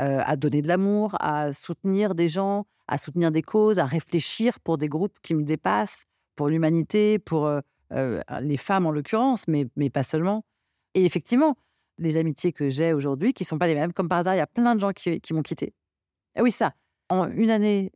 Euh, 0.00 0.22
à 0.24 0.36
donner 0.36 0.62
de 0.62 0.68
l'amour, 0.68 1.16
à 1.20 1.52
soutenir 1.52 2.14
des 2.14 2.30
gens, 2.30 2.64
à 2.88 2.96
soutenir 2.96 3.30
des 3.30 3.42
causes, 3.42 3.78
à 3.78 3.84
réfléchir 3.84 4.58
pour 4.60 4.78
des 4.78 4.88
groupes 4.88 5.18
qui 5.22 5.34
me 5.34 5.42
dépassent, 5.42 6.04
pour 6.34 6.48
l'humanité, 6.48 7.18
pour 7.18 7.44
euh, 7.44 7.60
euh, 7.92 8.22
les 8.40 8.56
femmes 8.56 8.86
en 8.86 8.90
l'occurrence, 8.90 9.46
mais, 9.48 9.66
mais 9.76 9.90
pas 9.90 10.02
seulement. 10.02 10.46
Et 10.94 11.04
effectivement, 11.04 11.56
les 11.98 12.16
amitiés 12.16 12.52
que 12.52 12.70
j'ai 12.70 12.94
aujourd'hui, 12.94 13.34
qui 13.34 13.44
sont 13.44 13.58
pas 13.58 13.66
les 13.66 13.74
mêmes, 13.74 13.92
comme 13.92 14.08
par 14.08 14.20
hasard, 14.20 14.34
il 14.34 14.38
y 14.38 14.40
a 14.40 14.46
plein 14.46 14.74
de 14.74 14.80
gens 14.80 14.92
qui, 14.92 15.20
qui 15.20 15.34
m'ont 15.34 15.42
quitté. 15.42 15.74
Ah 16.36 16.42
oui, 16.42 16.50
ça, 16.50 16.72
en 17.10 17.30
une 17.30 17.50
année, 17.50 17.92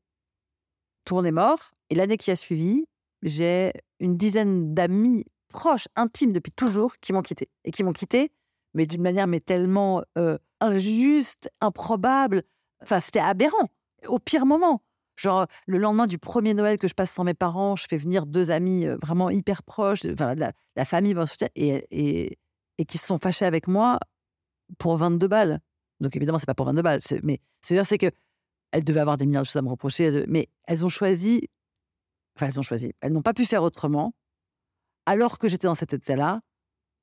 est 1.11 1.31
mort, 1.33 1.71
et 1.89 1.95
l'année 1.95 2.19
qui 2.19 2.31
a 2.31 2.37
suivi, 2.37 2.85
j'ai 3.23 3.73
une 4.01 4.19
dizaine 4.19 4.75
d'amis 4.75 5.25
proches, 5.49 5.89
intimes 5.97 6.33
depuis 6.33 6.53
toujours, 6.53 6.99
qui 6.99 7.15
m'ont 7.15 7.23
quitté. 7.23 7.49
Et 7.65 7.71
qui 7.71 7.85
m'ont 7.85 7.95
quitté, 7.95 8.33
mais 8.77 8.87
d'une 8.87 9.03
manière 9.03 9.27
mais 9.27 9.41
tellement 9.41 10.05
injuste, 10.61 11.51
improbable. 11.61 12.45
Enfin, 12.83 13.01
c'était 13.01 13.21
aberrant, 13.21 13.71
au 14.07 14.19
pire 14.19 14.47
moment. 14.47 14.83
Genre, 15.17 15.47
le 15.67 15.79
lendemain 15.79 16.07
du 16.07 16.19
premier 16.19 16.53
Noël 16.53 16.77
que 16.77 16.89
je 16.89 16.95
passe 16.95 17.11
sans 17.11 17.25
mes 17.25 17.35
parents, 17.35 17.75
je 17.75 17.87
fais 17.89 17.97
venir 17.97 18.27
deux 18.27 18.51
amis 18.51 18.87
vraiment 19.03 19.31
hyper 19.31 19.63
proches, 19.63 20.01
enfin, 20.13 20.35
la, 20.35 20.85
famille, 20.85 21.17
et, 21.55 21.87
et, 21.91 22.39
et, 22.77 22.85
qui 22.85 22.99
se 22.99 23.07
sont 23.07 23.17
fâchés 23.17 23.47
avec 23.47 23.67
moi 23.67 23.99
pour 24.79 24.97
22 24.99 25.27
balles. 25.27 25.61
Donc, 26.01 26.15
évidemment, 26.15 26.39
c'est 26.39 26.47
pas 26.47 26.55
pour 26.55 26.67
22 26.67 26.83
balles. 26.83 27.01
Mais 27.23 27.41
c'est-à-dire, 27.63 27.87
c'est 27.87 27.99
que 27.99 28.11
elles 28.73 28.85
devaient 28.85 29.01
avoir 29.01 29.17
des 29.17 29.25
milliards 29.25 29.45
de 29.45 29.47
choses 29.47 29.57
à 29.57 29.63
me 29.63 29.71
reprocher, 29.71 30.27
mais 30.29 30.51
elles 30.65 30.85
ont 30.85 30.91
choisi. 30.91 31.49
Enfin, 32.37 32.49
elles 32.49 32.61
ont 32.61 32.63
choisi. 32.63 32.93
Elles 33.01 33.13
n'ont 33.13 33.23
pas 33.23 33.33
pu 33.33 33.47
faire 33.47 33.63
autrement, 33.63 34.13
alors 35.07 35.39
que 35.39 35.49
j'étais 35.49 35.67
dans 35.67 35.75
cet 35.75 35.95
état-là, 35.95 36.43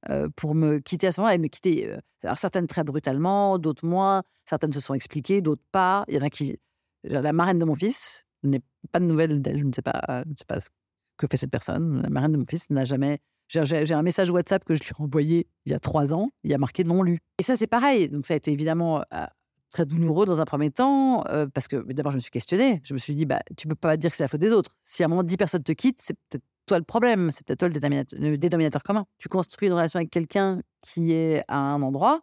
euh, 0.10 0.30
pour 0.36 0.56
me 0.56 0.80
quitter 0.80 1.08
à 1.08 1.12
ce 1.12 1.22
moment-là 1.22 1.36
et 1.36 1.38
me 1.38 1.48
quitter. 1.48 1.90
Euh, 1.90 1.98
alors 2.24 2.38
certaines 2.38 2.68
très 2.68 2.84
brutalement, 2.84 3.58
d'autres 3.58 3.86
moins. 3.86 4.24
Certaines 4.50 4.74
se 4.74 4.80
sont 4.80 4.94
expliquées, 4.94 5.42
d'autres 5.42 5.64
pas. 5.72 6.06
Il 6.08 6.16
y 6.16 6.20
en 6.20 6.24
a 6.24 6.30
qui. 6.30 6.58
La 7.04 7.34
marraine 7.34 7.60
de 7.60 7.66
mon 7.66 7.76
fils, 7.76 8.26
n'est 8.44 8.62
pas 8.92 9.00
de 9.00 9.06
nouvelles 9.06 9.42
d'elle. 9.42 9.60
Je 9.60 9.66
ne 9.66 9.74
sais 9.74 9.82
pas, 9.82 10.24
je 10.26 10.30
ne 10.30 10.36
sais 10.36 10.46
pas 10.48 10.60
ce 10.60 10.70
que 11.18 11.28
fait 11.28 11.38
cette 11.38 11.52
personne. 11.52 12.02
La 12.02 12.10
marraine 12.10 12.32
de 12.32 12.38
mon 12.38 12.46
fils 12.46 12.70
n'a 12.70 12.86
jamais 12.86 13.20
J'ai 13.48 13.94
un 13.94 14.02
message 14.02 14.30
WhatsApp 14.30 14.64
que 14.64 14.76
je 14.76 14.84
lui 14.84 14.90
ai 14.90 15.02
envoyé 15.02 15.48
il 15.66 15.72
y 15.72 15.76
a 15.76 15.80
trois 15.80 16.14
ans, 16.14 16.32
il 16.44 16.52
y 16.52 16.54
a 16.54 16.58
marqué 16.58 16.84
non 16.84 17.04
lu. 17.04 17.20
Et 17.40 17.44
ça, 17.44 17.56
c'est 17.56 17.68
pareil. 17.68 18.10
Donc, 18.10 18.26
ça 18.26 18.34
a 18.34 18.38
été 18.38 18.52
évidemment 18.52 19.04
euh, 19.14 19.26
très 19.72 19.86
douloureux 19.86 20.26
dans 20.26 20.40
un 20.42 20.46
premier 20.46 20.72
temps, 20.72 21.26
euh, 21.28 21.48
parce 21.48 21.68
que 21.68 21.76
d'abord, 21.94 22.12
je 22.12 22.18
me 22.18 22.22
suis 22.22 22.32
questionnée. 22.32 22.82
Je 22.84 22.94
me 22.94 23.00
suis 23.00 23.14
dit, 23.14 23.26
bah, 23.26 23.42
tu 23.58 23.68
peux 23.68 23.76
pas 23.76 23.98
dire 23.98 24.12
que 24.12 24.18
c'est 24.18 24.24
la 24.24 24.28
faute 24.28 24.42
des 24.42 24.52
autres. 24.52 24.76
Si 24.84 25.04
à 25.04 25.06
un 25.06 25.10
moment, 25.10 25.24
dix 25.24 25.38
personnes 25.38 25.64
te 25.64 25.72
quittent, 25.72 26.02
c'est 26.02 26.18
peut-être 26.30 26.44
toi 26.65 26.77
le 26.77 26.84
problème, 26.84 27.32
c'est 27.32 27.46
peut-être 27.46 27.60
toi 27.60 27.70
le 27.70 28.38
dénominateur, 28.38 28.84
commun. 28.84 29.05
Tu 29.17 29.29
construis 29.29 29.67
une 29.67 29.74
relation 29.74 29.98
avec 29.98 30.10
quelqu'un 30.10 30.62
qui 30.82 31.13
est 31.13 31.43
à 31.48 31.58
un 31.58 31.82
endroit, 31.82 32.22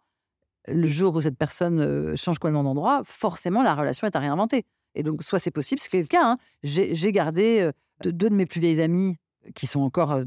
le 0.68 0.88
jour 0.88 1.14
où 1.14 1.20
cette 1.20 1.38
personne 1.38 1.80
euh, 1.80 2.16
change 2.16 2.38
complètement 2.38 2.64
d'endroit, 2.64 3.02
forcément, 3.04 3.62
la 3.62 3.74
relation 3.74 4.06
est 4.06 4.16
à 4.16 4.18
réinventer. 4.18 4.64
Et 4.94 5.02
donc, 5.02 5.22
soit 5.22 5.38
c'est 5.38 5.50
possible, 5.50 5.80
c'est 5.80 6.00
le 6.00 6.06
cas. 6.06 6.24
Hein. 6.24 6.38
J'ai 6.62 7.12
gardé 7.12 7.70
deux 8.04 8.28
de 8.28 8.34
mes 8.34 8.46
plus 8.46 8.60
vieilles 8.60 8.80
amies 8.80 9.16
qui 9.54 9.66
sont 9.66 9.80
encore 9.80 10.20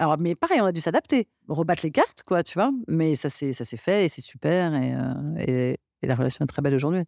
alors, 0.00 0.16
mais 0.16 0.34
pareil, 0.34 0.62
on 0.62 0.64
a 0.64 0.72
dû 0.72 0.80
s'adapter, 0.80 1.28
rebattre 1.46 1.82
les 1.84 1.90
cartes, 1.90 2.22
quoi, 2.22 2.42
tu 2.42 2.54
vois. 2.54 2.72
Mais 2.88 3.16
ça 3.16 3.28
s'est 3.28 3.52
fait 3.76 4.06
et 4.06 4.08
c'est 4.08 4.22
super 4.22 4.72
euh, 4.72 5.38
et, 5.38 5.76
et, 6.02 6.06
la 6.06 6.14
relation 6.14 6.42
est 6.42 6.48
très 6.48 6.62
belle 6.62 6.74
aujourd'hui. 6.74 7.04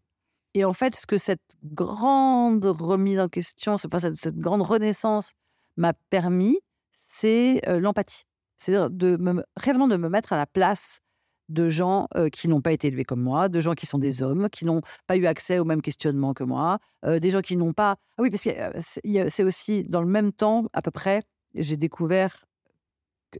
Et 0.53 0.67
en 0.67 0.75
fait, 0.75 0.95
ce 0.95 1.07
que 1.07 1.17
cette 1.17 1.57
grande 1.65 2.67
remise 2.67 3.19
en 3.19 3.31
question, 3.31 3.79
cette, 3.79 4.17
cette 4.17 4.37
grande 4.37 4.61
renaissance 4.61 5.33
m'a 5.77 5.93
permis, 6.11 6.59
c'est 6.93 7.63
l'empathie. 7.67 8.25
C'est-à-dire 8.57 8.91
de 8.91 9.17
me, 9.17 9.45
réellement 9.57 9.89
de 9.89 9.97
me 9.97 10.09
mettre 10.09 10.33
à 10.33 10.37
la 10.37 10.47
place 10.47 11.01
de 11.49 11.69
gens 11.69 12.09
qui 12.33 12.49
n'ont 12.49 12.61
pas 12.61 12.73
été 12.73 12.89
élevés 12.89 13.05
comme 13.05 13.21
moi, 13.21 13.49
de 13.49 13.61
gens 13.61 13.75
qui 13.75 13.87
sont 13.87 13.99
des 13.99 14.23
hommes, 14.23 14.49
qui 14.49 14.65
n'ont 14.65 14.81
pas 15.07 15.17
eu 15.17 15.27
accès 15.27 15.59
au 15.59 15.65
même 15.65 15.83
questionnement 15.83 16.33
que 16.33 16.45
moi, 16.45 16.79
des 17.05 17.31
gens 17.31 17.41
qui 17.41 17.57
n'ont 17.57 17.73
pas... 17.73 17.97
Ah 18.17 18.23
oui, 18.23 18.31
parce 18.31 18.45
que 18.45 19.29
c'est 19.29 19.43
aussi 19.43 19.85
dans 19.85 20.01
le 20.01 20.07
même 20.07 20.33
temps, 20.33 20.67
à 20.73 20.81
peu 20.81 20.91
près, 20.91 21.23
j'ai 21.55 21.77
découvert 21.77 22.47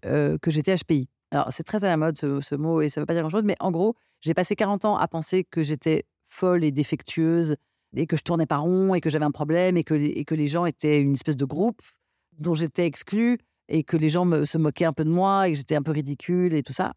que 0.03 0.51
j'étais 0.51 0.75
HPI. 0.75 1.09
Alors, 1.31 1.47
c'est 1.51 1.65
très 1.65 1.83
à 1.85 1.89
la 1.89 1.97
mode 1.97 2.19
ce, 2.19 2.55
mot 2.55 2.83
et 2.83 2.91
ça 2.91 3.01
ne 3.01 3.03
veut 3.03 3.07
pas 3.07 3.15
dire 3.15 3.23
grand-chose, 3.23 3.45
mais 3.45 3.57
en 3.61 3.71
gros, 3.71 3.97
j'ai 4.21 4.35
passé 4.35 4.55
40 4.55 4.85
ans 4.85 4.97
à 4.99 5.09
penser 5.09 5.45
que 5.45 5.63
j'étais 5.63 6.05
folle 6.25 6.65
et 6.65 6.73
défectueuse 6.73 7.57
et 7.97 8.07
que 8.07 8.17
je 8.17 8.23
tournais 8.23 8.47
pas 8.47 8.59
rond 8.59 8.95
et 8.95 9.01
que 9.01 9.09
j'avais 9.09 9.25
un 9.25 9.31
problème 9.31 9.79
et 9.79 9.85
que 9.85 9.95
les 9.95 10.49
gens 10.49 10.67
étaient 10.67 11.01
une 11.01 11.15
espèce 11.15 11.37
de 11.37 11.47
groupe 11.47 11.81
dont 12.43 12.55
j'étais 12.55 12.87
exclue 12.87 13.39
et 13.69 13.85
que 13.85 13.97
les 13.97 14.09
gens 14.09 14.25
me, 14.25 14.45
se 14.45 14.59
moquaient 14.59 14.85
un 14.85 14.93
peu 14.93 15.05
de 15.05 15.11
moi 15.11 15.49
et 15.49 15.53
que 15.53 15.59
j'étais 15.59 15.77
un 15.77 15.83
peu 15.83 15.93
ridicule 15.93 16.55
et 16.55 16.63
tout 16.63 16.73
ça. 16.73 16.93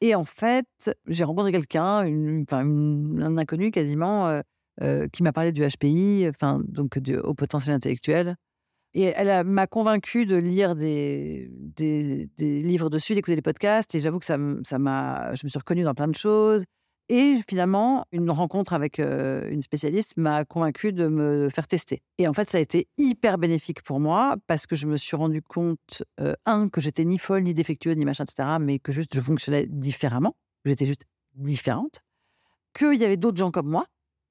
Et 0.00 0.14
en 0.14 0.24
fait, 0.24 0.66
j'ai 1.08 1.24
rencontré 1.24 1.50
quelqu'un, 1.50 2.04
un 2.04 3.38
inconnu 3.38 3.70
quasiment, 3.70 4.28
euh, 4.28 4.40
euh, 4.82 5.08
qui 5.08 5.22
m'a 5.22 5.32
parlé 5.32 5.50
du 5.50 5.66
HPI, 5.66 6.26
enfin, 6.28 6.62
donc 6.68 6.98
haut 7.24 7.34
potentiel 7.34 7.74
intellectuel. 7.74 8.36
Et 8.94 9.02
elle 9.02 9.44
m'a 9.44 9.66
convaincue 9.66 10.24
de 10.24 10.36
lire 10.36 10.74
des, 10.74 11.50
des, 11.76 12.28
livres 12.38 12.88
dessus, 12.88 13.14
d'écouter 13.14 13.36
des 13.36 13.42
podcasts. 13.42 13.94
Et 13.94 14.00
j'avoue 14.00 14.18
que 14.18 14.24
ça, 14.24 14.38
ça 14.64 14.78
m'a, 14.78 15.34
je 15.34 15.44
me 15.44 15.48
suis 15.48 15.58
reconnue 15.58 15.82
dans 15.82 15.94
plein 15.94 16.08
de 16.08 16.14
choses. 16.14 16.64
Et 17.10 17.36
finalement, 17.48 18.04
une 18.12 18.30
rencontre 18.30 18.74
avec 18.74 18.98
une 18.98 19.62
spécialiste 19.62 20.16
m'a 20.16 20.44
convaincue 20.44 20.92
de 20.92 21.08
me 21.08 21.48
faire 21.48 21.66
tester. 21.66 22.02
Et 22.18 22.28
en 22.28 22.34
fait, 22.34 22.50
ça 22.50 22.58
a 22.58 22.60
été 22.60 22.86
hyper 22.98 23.38
bénéfique 23.38 23.82
pour 23.82 23.98
moi 23.98 24.36
parce 24.46 24.66
que 24.66 24.76
je 24.76 24.86
me 24.86 24.96
suis 24.96 25.16
rendu 25.16 25.40
compte, 25.40 26.02
un, 26.44 26.68
que 26.68 26.82
j'étais 26.82 27.06
ni 27.06 27.16
folle, 27.16 27.44
ni 27.44 27.54
défectueuse, 27.54 27.96
ni 27.96 28.04
machin, 28.04 28.24
etc., 28.24 28.58
mais 28.60 28.78
que 28.78 28.92
juste 28.92 29.14
je 29.14 29.20
fonctionnais 29.20 29.66
différemment. 29.66 30.36
J'étais 30.66 30.84
juste 30.84 31.04
différente. 31.34 32.00
Qu'il 32.74 32.94
y 32.94 33.04
avait 33.04 33.16
d'autres 33.16 33.38
gens 33.38 33.50
comme 33.50 33.68
moi. 33.68 33.86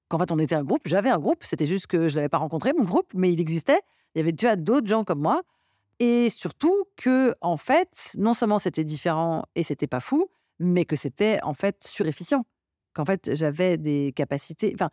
Qu'en 0.09 0.19
fait, 0.19 0.31
on 0.31 0.37
était 0.37 0.55
un 0.55 0.63
groupe. 0.63 0.81
J'avais 0.85 1.09
un 1.09 1.17
groupe. 1.17 1.43
C'était 1.43 1.65
juste 1.65 1.87
que 1.87 2.07
je 2.07 2.13
ne 2.13 2.17
l'avais 2.17 2.29
pas 2.29 2.37
rencontré, 2.37 2.73
mon 2.77 2.83
groupe, 2.83 3.11
mais 3.15 3.33
il 3.33 3.41
existait. 3.41 3.81
Il 4.13 4.19
y 4.19 4.21
avait 4.21 4.31
d'autres 4.55 4.87
gens 4.87 5.03
comme 5.03 5.21
moi. 5.21 5.41
Et 5.99 6.29
surtout 6.29 6.85
que, 6.95 7.33
en 7.41 7.57
fait, 7.57 8.11
non 8.17 8.35
seulement 8.35 8.59
c'était 8.59 8.83
différent 8.83 9.45
et 9.55 9.63
c'était 9.63 9.87
pas 9.87 9.99
fou, 9.99 10.29
mais 10.59 10.85
que 10.85 10.95
c'était 10.95 11.39
en 11.43 11.53
fait 11.53 11.83
surefficient. 11.83 12.45
Qu'en 12.97 13.05
fait, 13.05 13.35
j'avais 13.35 13.77
des 13.77 14.11
capacités. 14.15 14.71
Enfin, 14.73 14.89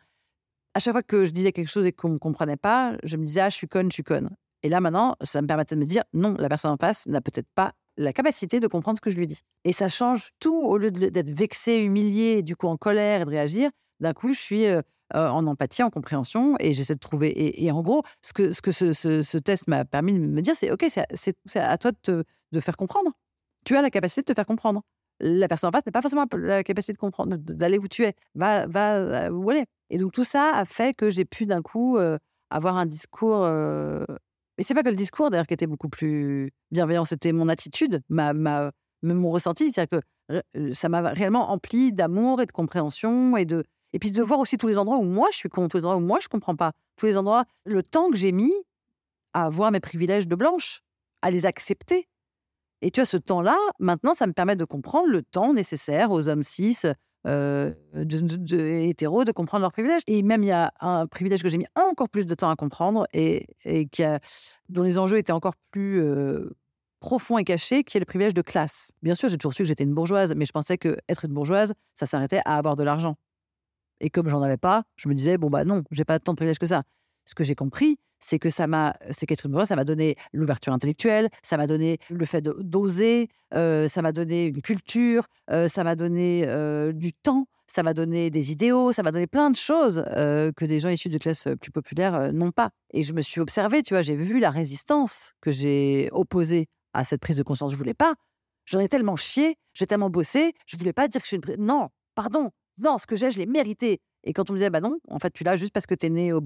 à 0.75 0.79
chaque 0.79 0.93
fois 0.93 1.01
que 1.01 1.25
je 1.25 1.31
disais 1.31 1.51
quelque 1.51 1.71
chose 1.71 1.87
et 1.87 1.91
qu'on 1.91 2.09
ne 2.09 2.19
comprenait 2.19 2.55
pas, 2.55 2.95
je 3.01 3.17
me 3.17 3.25
disais, 3.25 3.41
ah, 3.41 3.49
je 3.49 3.55
suis 3.55 3.67
conne, 3.67 3.89
je 3.89 3.95
suis 3.95 4.03
conne. 4.03 4.29
Et 4.61 4.69
là, 4.69 4.79
maintenant, 4.79 5.15
ça 5.21 5.41
me 5.41 5.47
permettait 5.47 5.73
de 5.73 5.79
me 5.79 5.85
dire, 5.85 6.03
non, 6.13 6.35
la 6.37 6.47
personne 6.47 6.69
en 6.69 6.77
face 6.77 7.07
n'a 7.07 7.19
peut-être 7.19 7.47
pas 7.55 7.73
la 7.97 8.13
capacité 8.13 8.59
de 8.59 8.67
comprendre 8.67 8.99
ce 8.99 9.01
que 9.01 9.09
je 9.09 9.17
lui 9.17 9.25
dis. 9.25 9.41
Et 9.63 9.73
ça 9.73 9.89
change 9.89 10.33
tout. 10.39 10.55
Au 10.55 10.77
lieu 10.77 10.91
d'être 10.91 11.31
vexé, 11.31 11.79
humilié, 11.79 12.43
du 12.43 12.55
coup 12.55 12.67
en 12.67 12.77
colère 12.77 13.21
et 13.21 13.25
de 13.25 13.29
réagir, 13.31 13.71
d'un 14.01 14.13
coup, 14.13 14.35
je 14.35 14.39
suis 14.39 14.67
euh, 14.67 14.83
euh, 15.15 15.27
en 15.27 15.47
empathie, 15.47 15.81
en 15.81 15.89
compréhension, 15.89 16.57
et 16.59 16.73
j'essaie 16.73 16.93
de 16.93 16.99
trouver. 16.99 17.63
Et, 17.65 17.71
en 17.71 17.81
gros, 17.81 18.03
ce 18.21 18.33
que, 18.33 18.51
ce, 18.51 19.37
test 19.39 19.67
m'a 19.67 19.83
permis 19.83 20.13
de 20.13 20.19
me 20.19 20.41
dire, 20.41 20.55
c'est 20.55 20.69
OK, 20.69 20.85
c'est 20.87 21.59
à 21.59 21.77
toi 21.79 21.91
de 21.91 21.97
te 22.03 22.23
de 22.51 22.59
faire 22.59 22.77
comprendre. 22.77 23.11
Tu 23.65 23.75
as 23.75 23.81
la 23.81 23.89
capacité 23.89 24.21
de 24.21 24.25
te 24.25 24.33
faire 24.35 24.45
comprendre. 24.45 24.83
La 25.19 25.47
personne 25.47 25.69
en 25.69 25.71
face 25.71 25.85
n'a 25.85 25.91
pas 25.91 26.01
forcément 26.01 26.25
la 26.33 26.63
capacité 26.63 26.93
de 26.93 26.97
comprendre, 26.97 27.37
d'aller 27.37 27.77
où 27.77 27.87
tu 27.87 28.03
es. 28.03 28.15
Va, 28.35 28.67
va 28.67 28.95
euh, 28.95 29.29
où 29.29 29.51
elle. 29.51 29.65
Et 29.89 29.97
donc, 29.97 30.11
tout 30.11 30.23
ça 30.23 30.51
a 30.53 30.65
fait 30.65 30.95
que 30.95 31.09
j'ai 31.09 31.25
pu 31.25 31.45
d'un 31.45 31.61
coup 31.61 31.97
euh, 31.97 32.17
avoir 32.49 32.77
un 32.77 32.85
discours. 32.85 33.41
Mais 34.57 34.63
c'est 34.63 34.73
pas 34.73 34.83
que 34.83 34.89
le 34.89 34.95
discours, 34.95 35.29
d'ailleurs, 35.29 35.47
qui 35.47 35.53
était 35.53 35.67
beaucoup 35.67 35.89
plus 35.89 36.51
bienveillant, 36.71 37.05
c'était 37.05 37.33
mon 37.33 37.49
attitude, 37.49 38.01
ma, 38.09 38.33
ma, 38.33 38.71
mon 39.03 39.29
ressenti. 39.29 39.71
C'est-à-dire 39.71 39.99
que 39.99 40.73
ça 40.73 40.89
m'a 40.89 41.01
réellement 41.01 41.51
empli 41.51 41.91
d'amour 41.91 42.41
et 42.41 42.45
de 42.45 42.51
compréhension 42.51 43.37
et 43.37 43.45
de, 43.45 43.63
et 43.93 43.99
puis 43.99 44.11
de 44.11 44.21
voir 44.21 44.39
aussi 44.39 44.57
tous 44.57 44.67
les 44.67 44.77
endroits 44.77 44.97
où 44.97 45.03
moi 45.03 45.29
je 45.31 45.37
suis 45.37 45.49
con, 45.49 45.67
tous 45.67 45.77
les 45.77 45.85
endroits 45.85 45.97
où 45.97 46.05
moi 46.05 46.19
je 46.21 46.27
comprends 46.27 46.55
pas, 46.55 46.71
tous 46.97 47.05
les 47.05 47.17
endroits, 47.17 47.45
le 47.65 47.83
temps 47.83 48.09
que 48.09 48.17
j'ai 48.17 48.31
mis 48.31 48.53
à 49.33 49.49
voir 49.49 49.71
mes 49.71 49.79
privilèges 49.79 50.27
de 50.27 50.35
blanche, 50.35 50.81
à 51.21 51.29
les 51.29 51.45
accepter. 51.45 52.07
Et 52.85 52.91
tu 52.91 53.01
vois, 53.01 53.05
ce 53.05 53.17
temps-là, 53.17 53.57
maintenant, 53.79 54.13
ça 54.13 54.27
me 54.27 54.33
permet 54.33 54.55
de 54.55 54.63
comprendre 54.63 55.07
le 55.09 55.23
temps 55.23 55.53
nécessaire 55.53 56.11
aux 56.11 56.29
hommes 56.29 56.43
cis, 56.43 56.77
euh, 57.25 57.73
de, 57.95 58.59
hétéros, 58.59 59.23
de 59.23 59.31
comprendre 59.31 59.61
leurs 59.61 59.71
privilèges. 59.71 60.03
Et 60.05 60.21
même, 60.21 60.43
il 60.43 60.49
y 60.49 60.51
a 60.51 60.71
un 60.81 61.07
privilège 61.07 61.41
que 61.41 61.49
j'ai 61.49 61.57
mis 61.57 61.65
encore 61.73 62.09
plus 62.09 62.27
de 62.27 62.35
temps 62.35 62.47
à 62.47 62.55
comprendre 62.55 63.07
et, 63.11 63.47
et 63.63 63.87
qui 63.87 64.03
a, 64.03 64.19
dont 64.69 64.83
les 64.83 64.99
enjeux 64.99 65.17
étaient 65.17 65.31
encore 65.31 65.55
plus 65.71 65.99
euh, 65.99 66.55
profonds 66.99 67.39
et 67.39 67.43
cachés, 67.43 67.83
qui 67.83 67.97
est 67.97 67.99
le 67.99 68.05
privilège 68.05 68.35
de 68.35 68.43
classe. 68.43 68.91
Bien 69.01 69.15
sûr, 69.15 69.29
j'ai 69.29 69.37
toujours 69.39 69.55
su 69.55 69.63
que 69.63 69.67
j'étais 69.67 69.83
une 69.83 69.95
bourgeoise, 69.95 70.35
mais 70.35 70.45
je 70.45 70.51
pensais 70.51 70.77
que 70.77 70.95
être 71.09 71.25
une 71.25 71.33
bourgeoise, 71.33 71.73
ça 71.95 72.05
s'arrêtait 72.05 72.41
à 72.45 72.55
avoir 72.55 72.75
de 72.75 72.83
l'argent. 72.83 73.15
Et 73.99 74.11
comme 74.11 74.27
j'en 74.29 74.43
avais 74.43 74.57
pas, 74.57 74.83
je 74.95 75.09
me 75.09 75.15
disais, 75.15 75.39
bon, 75.39 75.49
bah 75.49 75.65
non, 75.65 75.81
j'ai 75.89 76.05
pas 76.05 76.19
tant 76.19 76.33
de 76.33 76.37
privilèges 76.37 76.59
que 76.59 76.67
ça. 76.67 76.83
Ce 77.25 77.35
que 77.35 77.43
j'ai 77.43 77.55
compris, 77.55 77.97
c'est 78.19 78.39
que 78.39 78.49
ça 78.49 78.67
m'a, 78.67 78.95
c'est 79.11 79.25
qu'être 79.25 79.45
une 79.45 79.65
ça 79.65 79.75
m'a 79.75 79.83
donné 79.83 80.15
l'ouverture 80.33 80.73
intellectuelle, 80.73 81.29
ça 81.43 81.57
m'a 81.57 81.67
donné 81.67 81.99
le 82.09 82.25
fait 82.25 82.41
d'oser, 82.41 83.29
euh, 83.53 83.87
ça 83.87 84.01
m'a 84.01 84.11
donné 84.11 84.47
une 84.47 84.61
culture, 84.61 85.25
euh, 85.51 85.67
ça 85.67 85.83
m'a 85.83 85.95
donné 85.95 86.45
euh, 86.47 86.91
du 86.91 87.13
temps, 87.13 87.47
ça 87.67 87.83
m'a 87.83 87.93
donné 87.93 88.29
des 88.29 88.51
idéaux, 88.51 88.91
ça 88.91 89.03
m'a 89.03 89.11
donné 89.11 89.27
plein 89.27 89.49
de 89.49 89.55
choses 89.55 90.03
que 90.07 90.65
des 90.65 90.79
gens 90.79 90.89
issus 90.89 91.09
de 91.09 91.17
classes 91.17 91.47
plus 91.61 91.71
populaires 91.71 92.31
n'ont 92.33 92.51
pas. 92.51 92.69
Et 92.91 93.03
je 93.03 93.13
me 93.13 93.21
suis 93.21 93.41
observée, 93.41 93.83
tu 93.83 93.93
vois, 93.93 94.01
j'ai 94.01 94.15
vu 94.15 94.39
la 94.39 94.49
résistance 94.49 95.33
que 95.41 95.51
j'ai 95.51 96.09
opposée 96.11 96.67
à 96.93 97.03
cette 97.03 97.21
prise 97.21 97.37
de 97.37 97.43
conscience. 97.43 97.71
Je 97.71 97.77
voulais 97.77 97.93
pas. 97.93 98.15
J'en 98.65 98.79
ai 98.79 98.87
tellement 98.87 99.15
chié, 99.15 99.57
j'ai 99.73 99.85
tellement 99.85 100.09
bossé, 100.09 100.53
je 100.65 100.77
voulais 100.77 100.93
pas 100.93 101.07
dire 101.07 101.21
que 101.21 101.27
je 101.27 101.35
suis 101.35 101.37
une. 101.37 101.65
Non, 101.65 101.89
pardon, 102.15 102.51
non, 102.77 102.97
ce 102.97 103.05
que 103.07 103.15
j'ai, 103.15 103.29
je 103.29 103.37
l'ai 103.37 103.45
mérité. 103.45 104.01
Et 104.25 104.33
quand 104.33 104.49
on 104.49 104.53
me 104.53 104.57
disait, 104.57 104.69
bah 104.69 104.81
non, 104.81 104.97
en 105.07 105.19
fait, 105.19 105.31
tu 105.31 105.43
l'as 105.43 105.55
juste 105.55 105.71
parce 105.71 105.85
que 105.85 105.95
tu 105.95 106.07
es 106.07 106.09
né 106.09 106.33
au. 106.33 106.41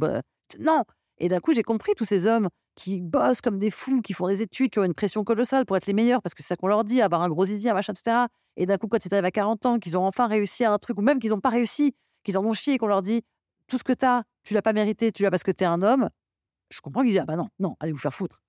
Non 0.60 0.84
Et 1.18 1.30
d'un 1.30 1.40
coup, 1.40 1.54
j'ai 1.54 1.64
compris 1.64 1.94
tous 1.96 2.06
ces 2.06 2.26
hommes 2.26 2.50
qui 2.76 3.02
bossent 3.02 3.42
comme 3.42 3.58
des 3.58 3.72
fous, 3.72 4.02
qui 4.02 4.14
font 4.14 4.28
des 4.28 4.42
études, 4.42 4.72
qui 4.72 4.80
ont 4.80 4.84
une 4.84 4.94
pression 4.94 5.24
colossale 5.24 5.66
pour 5.66 5.76
être 5.78 5.86
les 5.86 5.94
meilleurs, 5.94 6.22
parce 6.22 6.34
que 6.34 6.42
c'est 6.42 6.50
ça 6.50 6.56
qu'on 6.56 6.68
leur 6.68 6.84
dit, 6.84 7.02
avoir 7.02 7.22
un 7.22 7.30
gros 7.30 7.46
zizi, 7.46 7.70
un 7.70 7.74
machin, 7.74 7.94
etc. 7.94 8.28
Et 8.58 8.66
d'un 8.66 8.78
coup, 8.78 8.88
quand 8.88 9.04
ils 9.04 9.14
arrivent 9.14 9.26
à 9.26 9.32
40 9.32 9.66
ans, 9.66 9.80
qu'ils 9.80 9.98
ont 9.98 10.06
enfin 10.06 10.28
réussi 10.28 10.64
à 10.64 10.72
un 10.72 10.78
truc, 10.78 10.98
ou 10.98 11.02
même 11.02 11.20
qu'ils 11.20 11.32
n'ont 11.32 11.40
pas 11.40 11.50
réussi, 11.50 11.96
qu'ils 12.24 12.38
en 12.38 12.46
ont 12.46 12.54
chié, 12.54 12.78
qu'on 12.78 12.88
leur 12.88 13.02
dit, 13.02 13.24
tout 13.68 13.78
ce 13.78 13.84
que 13.84 13.94
tu 13.94 14.06
as, 14.06 14.24
tu 14.44 14.54
l'as 14.54 14.62
pas 14.62 14.74
mérité, 14.74 15.12
tu 15.12 15.24
l'as 15.24 15.32
parce 15.32 15.44
que 15.44 15.52
tu 15.52 15.64
es 15.64 15.68
un 15.68 15.82
homme, 15.82 16.10
je 16.70 16.82
comprends 16.82 17.02
qu'ils 17.02 17.12
disent, 17.12 17.20
ah 17.22 17.26
bah 17.26 17.36
non, 17.36 17.50
non, 17.60 17.76
allez 17.80 17.92
vous 17.92 17.98
faire 17.98 18.14
foutre. 18.14 18.42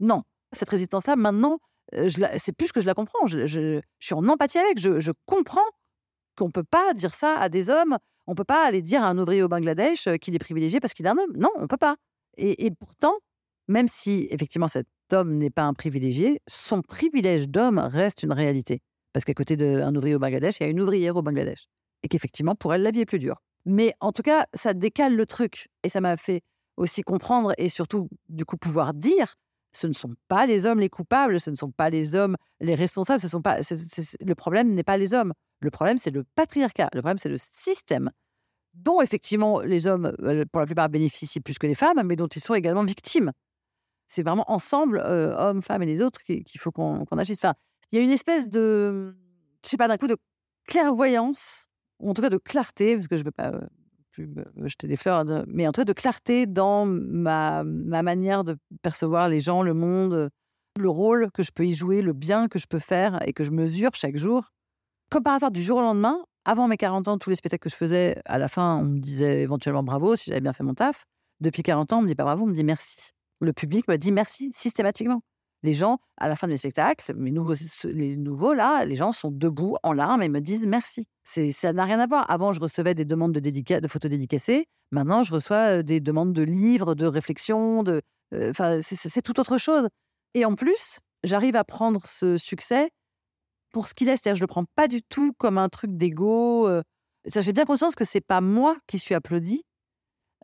Non. 0.00 0.22
Cette 0.52 0.68
résistance-là, 0.68 1.16
maintenant, 1.16 1.58
euh, 1.94 2.08
c'est 2.36 2.52
plus 2.52 2.72
que 2.72 2.80
je 2.80 2.86
la 2.86 2.94
comprends. 2.94 3.26
Je, 3.26 3.80
suis 4.00 4.14
en 4.14 4.28
empathie 4.28 4.58
avec, 4.58 4.78
je, 4.78 5.00
je 5.00 5.12
comprends 5.26 5.60
qu'on 6.36 6.46
ne 6.46 6.52
peut 6.52 6.64
pas 6.64 6.94
dire 6.94 7.14
ça 7.14 7.36
à 7.38 7.48
des 7.48 7.70
hommes. 7.70 7.98
On 8.26 8.32
ne 8.32 8.36
peut 8.36 8.44
pas 8.44 8.66
aller 8.66 8.82
dire 8.82 9.02
à 9.02 9.08
un 9.08 9.18
ouvrier 9.18 9.42
au 9.42 9.48
Bangladesh 9.48 10.08
qu'il 10.20 10.34
est 10.34 10.38
privilégié 10.38 10.80
parce 10.80 10.94
qu'il 10.94 11.06
est 11.06 11.08
un 11.08 11.18
homme. 11.18 11.36
Non, 11.36 11.50
on 11.56 11.62
ne 11.62 11.66
peut 11.66 11.76
pas. 11.76 11.96
Et, 12.36 12.70
pourtant, 12.70 13.14
même 13.68 13.86
si 13.88 14.26
effectivement 14.30 14.68
cet 14.68 14.88
homme 15.12 15.34
n'est 15.34 15.50
pas 15.50 15.62
un 15.62 15.74
privilégié, 15.74 16.40
son 16.48 16.82
privilège 16.82 17.48
d'homme 17.48 17.78
reste 17.78 18.22
une 18.22 18.32
réalité. 18.32 18.80
Parce 19.12 19.24
qu'à 19.24 19.34
côté 19.34 19.56
d'un 19.56 19.94
ouvrier 19.94 20.16
au 20.16 20.18
Bangladesh, 20.18 20.58
il 20.58 20.64
y 20.64 20.66
a 20.66 20.70
une 20.70 20.80
ouvrière 20.80 21.16
au 21.16 21.22
Bangladesh. 21.22 21.66
Et 22.02 22.08
qu'effectivement, 22.08 22.54
pour 22.54 22.74
elle, 22.74 22.82
la 22.82 22.90
vie 22.90 23.00
est 23.00 23.06
plus 23.06 23.20
dure. 23.20 23.40
Mais 23.64 23.94
en 24.00 24.12
tout 24.12 24.22
cas, 24.22 24.46
ça 24.54 24.74
décale 24.74 25.14
le 25.14 25.26
truc. 25.26 25.68
Et 25.84 25.88
ça 25.88 26.00
m'a 26.00 26.16
fait 26.16 26.42
aussi 26.76 27.02
comprendre 27.02 27.52
et 27.56 27.68
surtout, 27.68 28.08
du 28.28 28.44
coup, 28.44 28.56
pouvoir 28.56 28.94
dire 28.94 29.36
ce 29.76 29.86
ne 29.86 29.92
sont 29.92 30.14
pas 30.28 30.46
les 30.46 30.66
hommes 30.66 30.80
les 30.80 30.88
coupables, 30.88 31.40
ce 31.40 31.50
ne 31.50 31.56
sont 31.56 31.70
pas 31.70 31.90
les 31.90 32.14
hommes 32.14 32.36
les 32.60 32.74
responsables, 32.74 33.20
ce 33.20 33.28
sont 33.28 33.42
pas, 33.42 33.58
le 33.58 34.34
problème 34.34 34.72
n'est 34.74 34.84
pas 34.84 34.96
les 34.96 35.14
hommes. 35.14 35.32
Le 35.60 35.70
problème, 35.70 35.98
c'est 35.98 36.10
le 36.10 36.24
patriarcat. 36.34 36.90
Le 36.92 37.00
problème, 37.00 37.18
c'est 37.18 37.28
le 37.28 37.38
système 37.38 38.10
dont 38.74 39.00
effectivement 39.00 39.60
les 39.60 39.86
hommes, 39.86 40.12
euh, 40.20 40.44
pour 40.50 40.60
la 40.60 40.66
plupart, 40.66 40.88
bénéficient 40.88 41.40
plus 41.40 41.58
que 41.58 41.66
les 41.66 41.74
femmes, 41.74 42.02
mais 42.04 42.16
dont 42.16 42.26
ils 42.26 42.40
sont 42.40 42.54
également 42.54 42.84
victimes. 42.84 43.32
c'est 44.06 44.22
vraiment 44.22 44.44
ensemble, 44.50 44.98
euh, 44.98 45.34
hommes, 45.36 45.62
femmes 45.62 45.82
et 45.82 45.86
les 45.86 46.02
autres, 46.02 46.22
qu'il 46.22 46.44
faut 46.58 46.72
qu'on 46.72 47.04
agisse. 47.18 47.38
Enfin, 47.38 47.54
il 47.90 47.98
y 47.98 48.00
a 48.00 48.04
une 48.04 48.10
espèce 48.10 48.48
de, 48.48 49.16
je 49.64 49.68
sais 49.68 49.76
pas, 49.76 49.88
d'un 49.88 49.96
coup 49.96 50.08
de 50.08 50.16
clairvoyance, 50.66 51.66
ou 52.00 52.10
en 52.10 52.14
tout 52.14 52.22
cas 52.22 52.30
de 52.30 52.36
clarté, 52.36 52.96
parce 52.96 53.08
que 53.08 53.16
je 53.16 53.22
ne 53.22 53.26
veux 53.26 53.32
pas 53.32 53.50
euh, 53.50 53.60
plus 54.14 54.28
me 54.54 54.68
jeter 54.68 54.86
des 54.86 54.96
fleurs, 54.96 55.24
mais 55.46 55.66
en 55.66 55.72
tout 55.72 55.80
cas 55.80 55.84
de 55.84 55.92
clarté 55.92 56.46
dans 56.46 56.86
ma, 56.86 57.64
ma 57.64 58.02
manière 58.02 58.44
de 58.44 58.56
percevoir 58.82 59.28
les 59.28 59.40
gens, 59.40 59.62
le 59.62 59.74
monde, 59.74 60.30
le 60.78 60.88
rôle 60.88 61.30
que 61.32 61.42
je 61.42 61.50
peux 61.52 61.66
y 61.66 61.74
jouer, 61.74 62.02
le 62.02 62.12
bien 62.12 62.48
que 62.48 62.58
je 62.58 62.66
peux 62.66 62.78
faire 62.78 63.20
et 63.26 63.32
que 63.32 63.44
je 63.44 63.50
mesure 63.50 63.90
chaque 63.94 64.16
jour. 64.16 64.52
Comme 65.10 65.22
par 65.22 65.34
hasard, 65.34 65.50
du 65.50 65.62
jour 65.62 65.78
au 65.78 65.82
lendemain, 65.82 66.18
avant 66.44 66.68
mes 66.68 66.76
40 66.76 67.08
ans, 67.08 67.18
tous 67.18 67.30
les 67.30 67.36
spectacles 67.36 67.62
que 67.62 67.70
je 67.70 67.76
faisais, 67.76 68.20
à 68.24 68.38
la 68.38 68.48
fin, 68.48 68.76
on 68.76 68.84
me 68.84 69.00
disait 69.00 69.42
éventuellement 69.42 69.82
bravo 69.82 70.16
si 70.16 70.30
j'avais 70.30 70.40
bien 70.40 70.52
fait 70.52 70.64
mon 70.64 70.74
taf. 70.74 71.06
Depuis 71.40 71.62
40 71.62 71.92
ans, 71.92 71.98
on 71.98 72.02
me 72.02 72.06
dit 72.06 72.14
pas 72.14 72.24
bravo, 72.24 72.44
on 72.44 72.48
me 72.48 72.54
dit 72.54 72.64
merci. 72.64 73.10
Le 73.40 73.52
public 73.52 73.88
me 73.88 73.96
dit 73.96 74.12
merci 74.12 74.50
systématiquement. 74.52 75.22
Les 75.64 75.72
gens, 75.72 75.98
à 76.18 76.28
la 76.28 76.36
fin 76.36 76.46
de 76.46 76.52
mes 76.52 76.58
spectacles, 76.58 77.14
mes 77.14 77.30
nouveaux, 77.30 77.54
les 77.84 78.18
nouveaux 78.18 78.52
là, 78.52 78.84
les 78.84 78.96
gens 78.96 79.12
sont 79.12 79.30
debout 79.30 79.78
en 79.82 79.94
larmes 79.94 80.22
et 80.22 80.28
me 80.28 80.40
disent 80.40 80.66
merci. 80.66 81.08
C'est, 81.24 81.52
ça 81.52 81.72
n'a 81.72 81.86
rien 81.86 81.98
à 82.00 82.06
voir. 82.06 82.30
Avant, 82.30 82.52
je 82.52 82.60
recevais 82.60 82.94
des 82.94 83.06
demandes 83.06 83.32
de, 83.32 83.40
de 83.80 83.88
photos 83.88 84.10
dédicacées. 84.10 84.66
Maintenant, 84.90 85.22
je 85.22 85.32
reçois 85.32 85.82
des 85.82 86.00
demandes 86.00 86.34
de 86.34 86.42
livres, 86.42 86.94
de 86.94 87.06
réflexions. 87.06 87.82
De, 87.82 88.02
c'est 88.82 89.22
tout 89.22 89.40
autre 89.40 89.56
chose. 89.56 89.88
Et 90.34 90.44
en 90.44 90.54
plus, 90.54 91.00
j'arrive 91.22 91.56
à 91.56 91.64
prendre 91.64 92.02
ce 92.04 92.36
succès 92.36 92.90
pour 93.72 93.86
ce 93.86 93.94
qu'il 93.94 94.10
est. 94.10 94.18
C'est-à-dire, 94.18 94.36
je 94.36 94.42
le 94.42 94.48
prends 94.48 94.66
pas 94.76 94.86
du 94.86 95.02
tout 95.02 95.32
comme 95.38 95.56
un 95.56 95.70
truc 95.70 95.96
d'ego. 95.96 96.68
J'ai 97.24 97.52
bien 97.54 97.64
conscience 97.64 97.94
que 97.94 98.04
c'est 98.04 98.20
pas 98.20 98.42
moi 98.42 98.76
qui 98.86 98.98
suis 98.98 99.14
applaudi, 99.14 99.64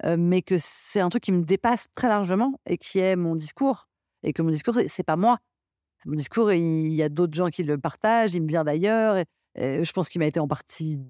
mais 0.02 0.40
que 0.40 0.54
c'est 0.58 1.00
un 1.00 1.10
truc 1.10 1.24
qui 1.24 1.32
me 1.32 1.44
dépasse 1.44 1.88
très 1.94 2.08
largement 2.08 2.58
et 2.64 2.78
qui 2.78 3.00
est 3.00 3.16
mon 3.16 3.34
discours 3.34 3.89
et 4.22 4.32
que 4.32 4.42
mon 4.42 4.50
discours, 4.50 4.78
c'est 4.88 5.02
pas 5.02 5.16
moi. 5.16 5.38
Mon 6.06 6.14
discours, 6.14 6.52
il 6.52 6.92
y 6.92 7.02
a 7.02 7.08
d'autres 7.08 7.34
gens 7.34 7.48
qui 7.48 7.62
le 7.62 7.78
partagent, 7.78 8.34
il 8.34 8.42
me 8.42 8.48
vient 8.48 8.64
d'ailleurs. 8.64 9.16
Et, 9.56 9.84
je 9.84 9.92
pense 9.92 10.08
qu'il 10.08 10.20
m'a 10.20 10.26
été 10.26 10.40
en 10.40 10.48
partie 10.48 11.00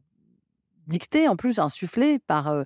dicté, 0.86 1.28
en 1.28 1.36
plus, 1.36 1.58
insufflé 1.58 2.18
par, 2.18 2.48
euh, 2.48 2.64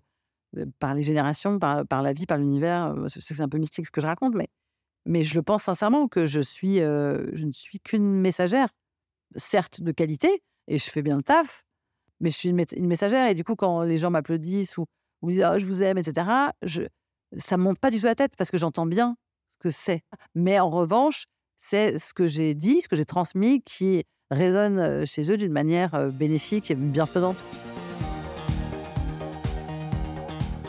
par 0.78 0.94
les 0.94 1.02
générations, 1.02 1.58
par, 1.58 1.86
par 1.86 2.02
la 2.02 2.12
vie, 2.12 2.26
par 2.26 2.38
l'univers. 2.38 2.94
C'est 3.08 3.40
un 3.40 3.48
peu 3.48 3.58
mystique 3.58 3.86
ce 3.86 3.90
que 3.90 4.00
je 4.00 4.06
raconte, 4.06 4.34
mais, 4.34 4.48
mais 5.04 5.22
je 5.22 5.34
le 5.34 5.42
pense 5.42 5.64
sincèrement 5.64 6.08
que 6.08 6.24
je, 6.24 6.40
suis, 6.40 6.76
je 6.78 7.44
ne 7.44 7.52
suis 7.52 7.80
qu'une 7.80 8.20
messagère, 8.20 8.68
certes 9.36 9.82
de 9.82 9.92
qualité, 9.92 10.42
et 10.68 10.78
je 10.78 10.90
fais 10.90 11.02
bien 11.02 11.16
le 11.16 11.22
taf, 11.22 11.64
mais 12.20 12.30
je 12.30 12.36
suis 12.36 12.48
une, 12.48 12.86
messagère. 12.86 13.28
Et 13.28 13.34
du 13.34 13.44
coup, 13.44 13.56
quand 13.56 13.82
les 13.82 13.98
gens 13.98 14.10
m'applaudissent 14.10 14.78
ou, 14.78 14.86
ou 15.20 15.30
disent 15.30 15.46
oh, 15.52 15.58
je 15.58 15.66
vous 15.66 15.82
aime, 15.82 15.98
etc., 15.98 16.26
ça 17.36 17.56
ne 17.56 17.62
monte 17.62 17.78
pas 17.78 17.90
du 17.90 18.00
tout 18.00 18.06
la 18.06 18.14
tête 18.14 18.32
parce 18.36 18.50
que 18.50 18.56
j'entends 18.56 18.86
bien 18.86 19.16
c'est. 19.70 20.02
Mais 20.34 20.58
en 20.58 20.70
revanche, 20.70 21.26
c'est 21.56 21.98
ce 21.98 22.14
que 22.14 22.26
j'ai 22.26 22.54
dit, 22.54 22.80
ce 22.82 22.88
que 22.88 22.96
j'ai 22.96 23.04
transmis 23.04 23.62
qui 23.62 24.04
résonne 24.30 25.06
chez 25.06 25.30
eux 25.30 25.36
d'une 25.36 25.52
manière 25.52 26.10
bénéfique 26.12 26.70
et 26.70 26.74
bienfaisante. 26.74 27.44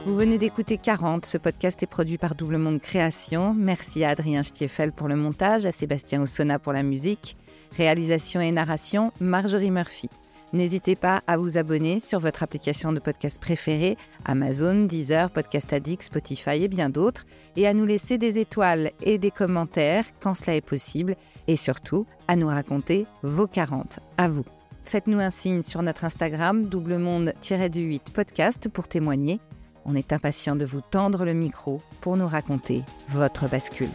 Vous 0.06 0.14
venez 0.14 0.38
d'écouter 0.38 0.78
40. 0.78 1.25
Ce 1.25 1.40
podcast 1.40 1.82
est 1.82 1.88
produit 1.88 2.20
par 2.20 2.36
Double 2.36 2.58
Monde 2.58 2.80
Création. 2.80 3.56
Merci 3.56 4.04
à 4.04 4.10
Adrien 4.10 4.44
Stiefel 4.44 4.92
pour 4.92 5.08
le 5.08 5.16
montage, 5.16 5.66
à 5.66 5.72
Sébastien 5.72 6.22
Ossona 6.22 6.60
pour 6.60 6.74
la 6.74 6.84
musique. 6.84 7.36
Réalisation 7.72 8.40
et 8.40 8.52
narration, 8.52 9.12
Marjorie 9.20 9.72
Murphy. 9.72 10.10
N'hésitez 10.56 10.96
pas 10.96 11.22
à 11.28 11.36
vous 11.36 11.58
abonner 11.58 12.00
sur 12.00 12.22
votre 12.22 12.42
application 12.42 12.94
de 12.94 13.02
podcast 13.02 13.42
préférée, 13.42 13.98
Amazon, 14.24 14.86
Deezer, 14.86 15.30
Podcast 15.30 15.74
Addict, 15.74 16.04
Spotify 16.04 16.64
et 16.64 16.70
bien 16.70 16.88
d'autres, 16.88 17.26
et 17.58 17.68
à 17.68 17.74
nous 17.74 17.84
laisser 17.84 18.18
des 18.18 18.40
étoiles 18.40 18.92
et 19.02 19.18
des 19.18 19.32
commentaires 19.32 20.06
quand 20.22 20.34
cela 20.34 20.56
est 20.56 20.62
possible, 20.62 21.18
et 21.50 21.58
surtout 21.58 22.06
à 22.30 22.38
nous 22.38 22.48
raconter 22.48 23.06
vos 23.22 23.48
40. 23.48 24.00
À 24.18 24.30
vous. 24.30 24.46
Faites-nous 24.86 25.20
un 25.20 25.30
signe 25.30 25.62
sur 25.62 25.82
notre 25.82 26.06
Instagram, 26.06 26.70
doublemonde-du8 26.70 28.14
podcast 28.14 28.70
pour 28.70 28.88
témoigner. 28.88 29.42
On 29.84 29.94
est 29.94 30.14
impatient 30.14 30.56
de 30.56 30.64
vous 30.64 30.80
tendre 30.80 31.26
le 31.26 31.34
micro 31.34 31.82
pour 32.00 32.15
nous 32.15 32.28
raconter 32.28 32.84
votre 33.10 33.50
bascule. 33.50 33.89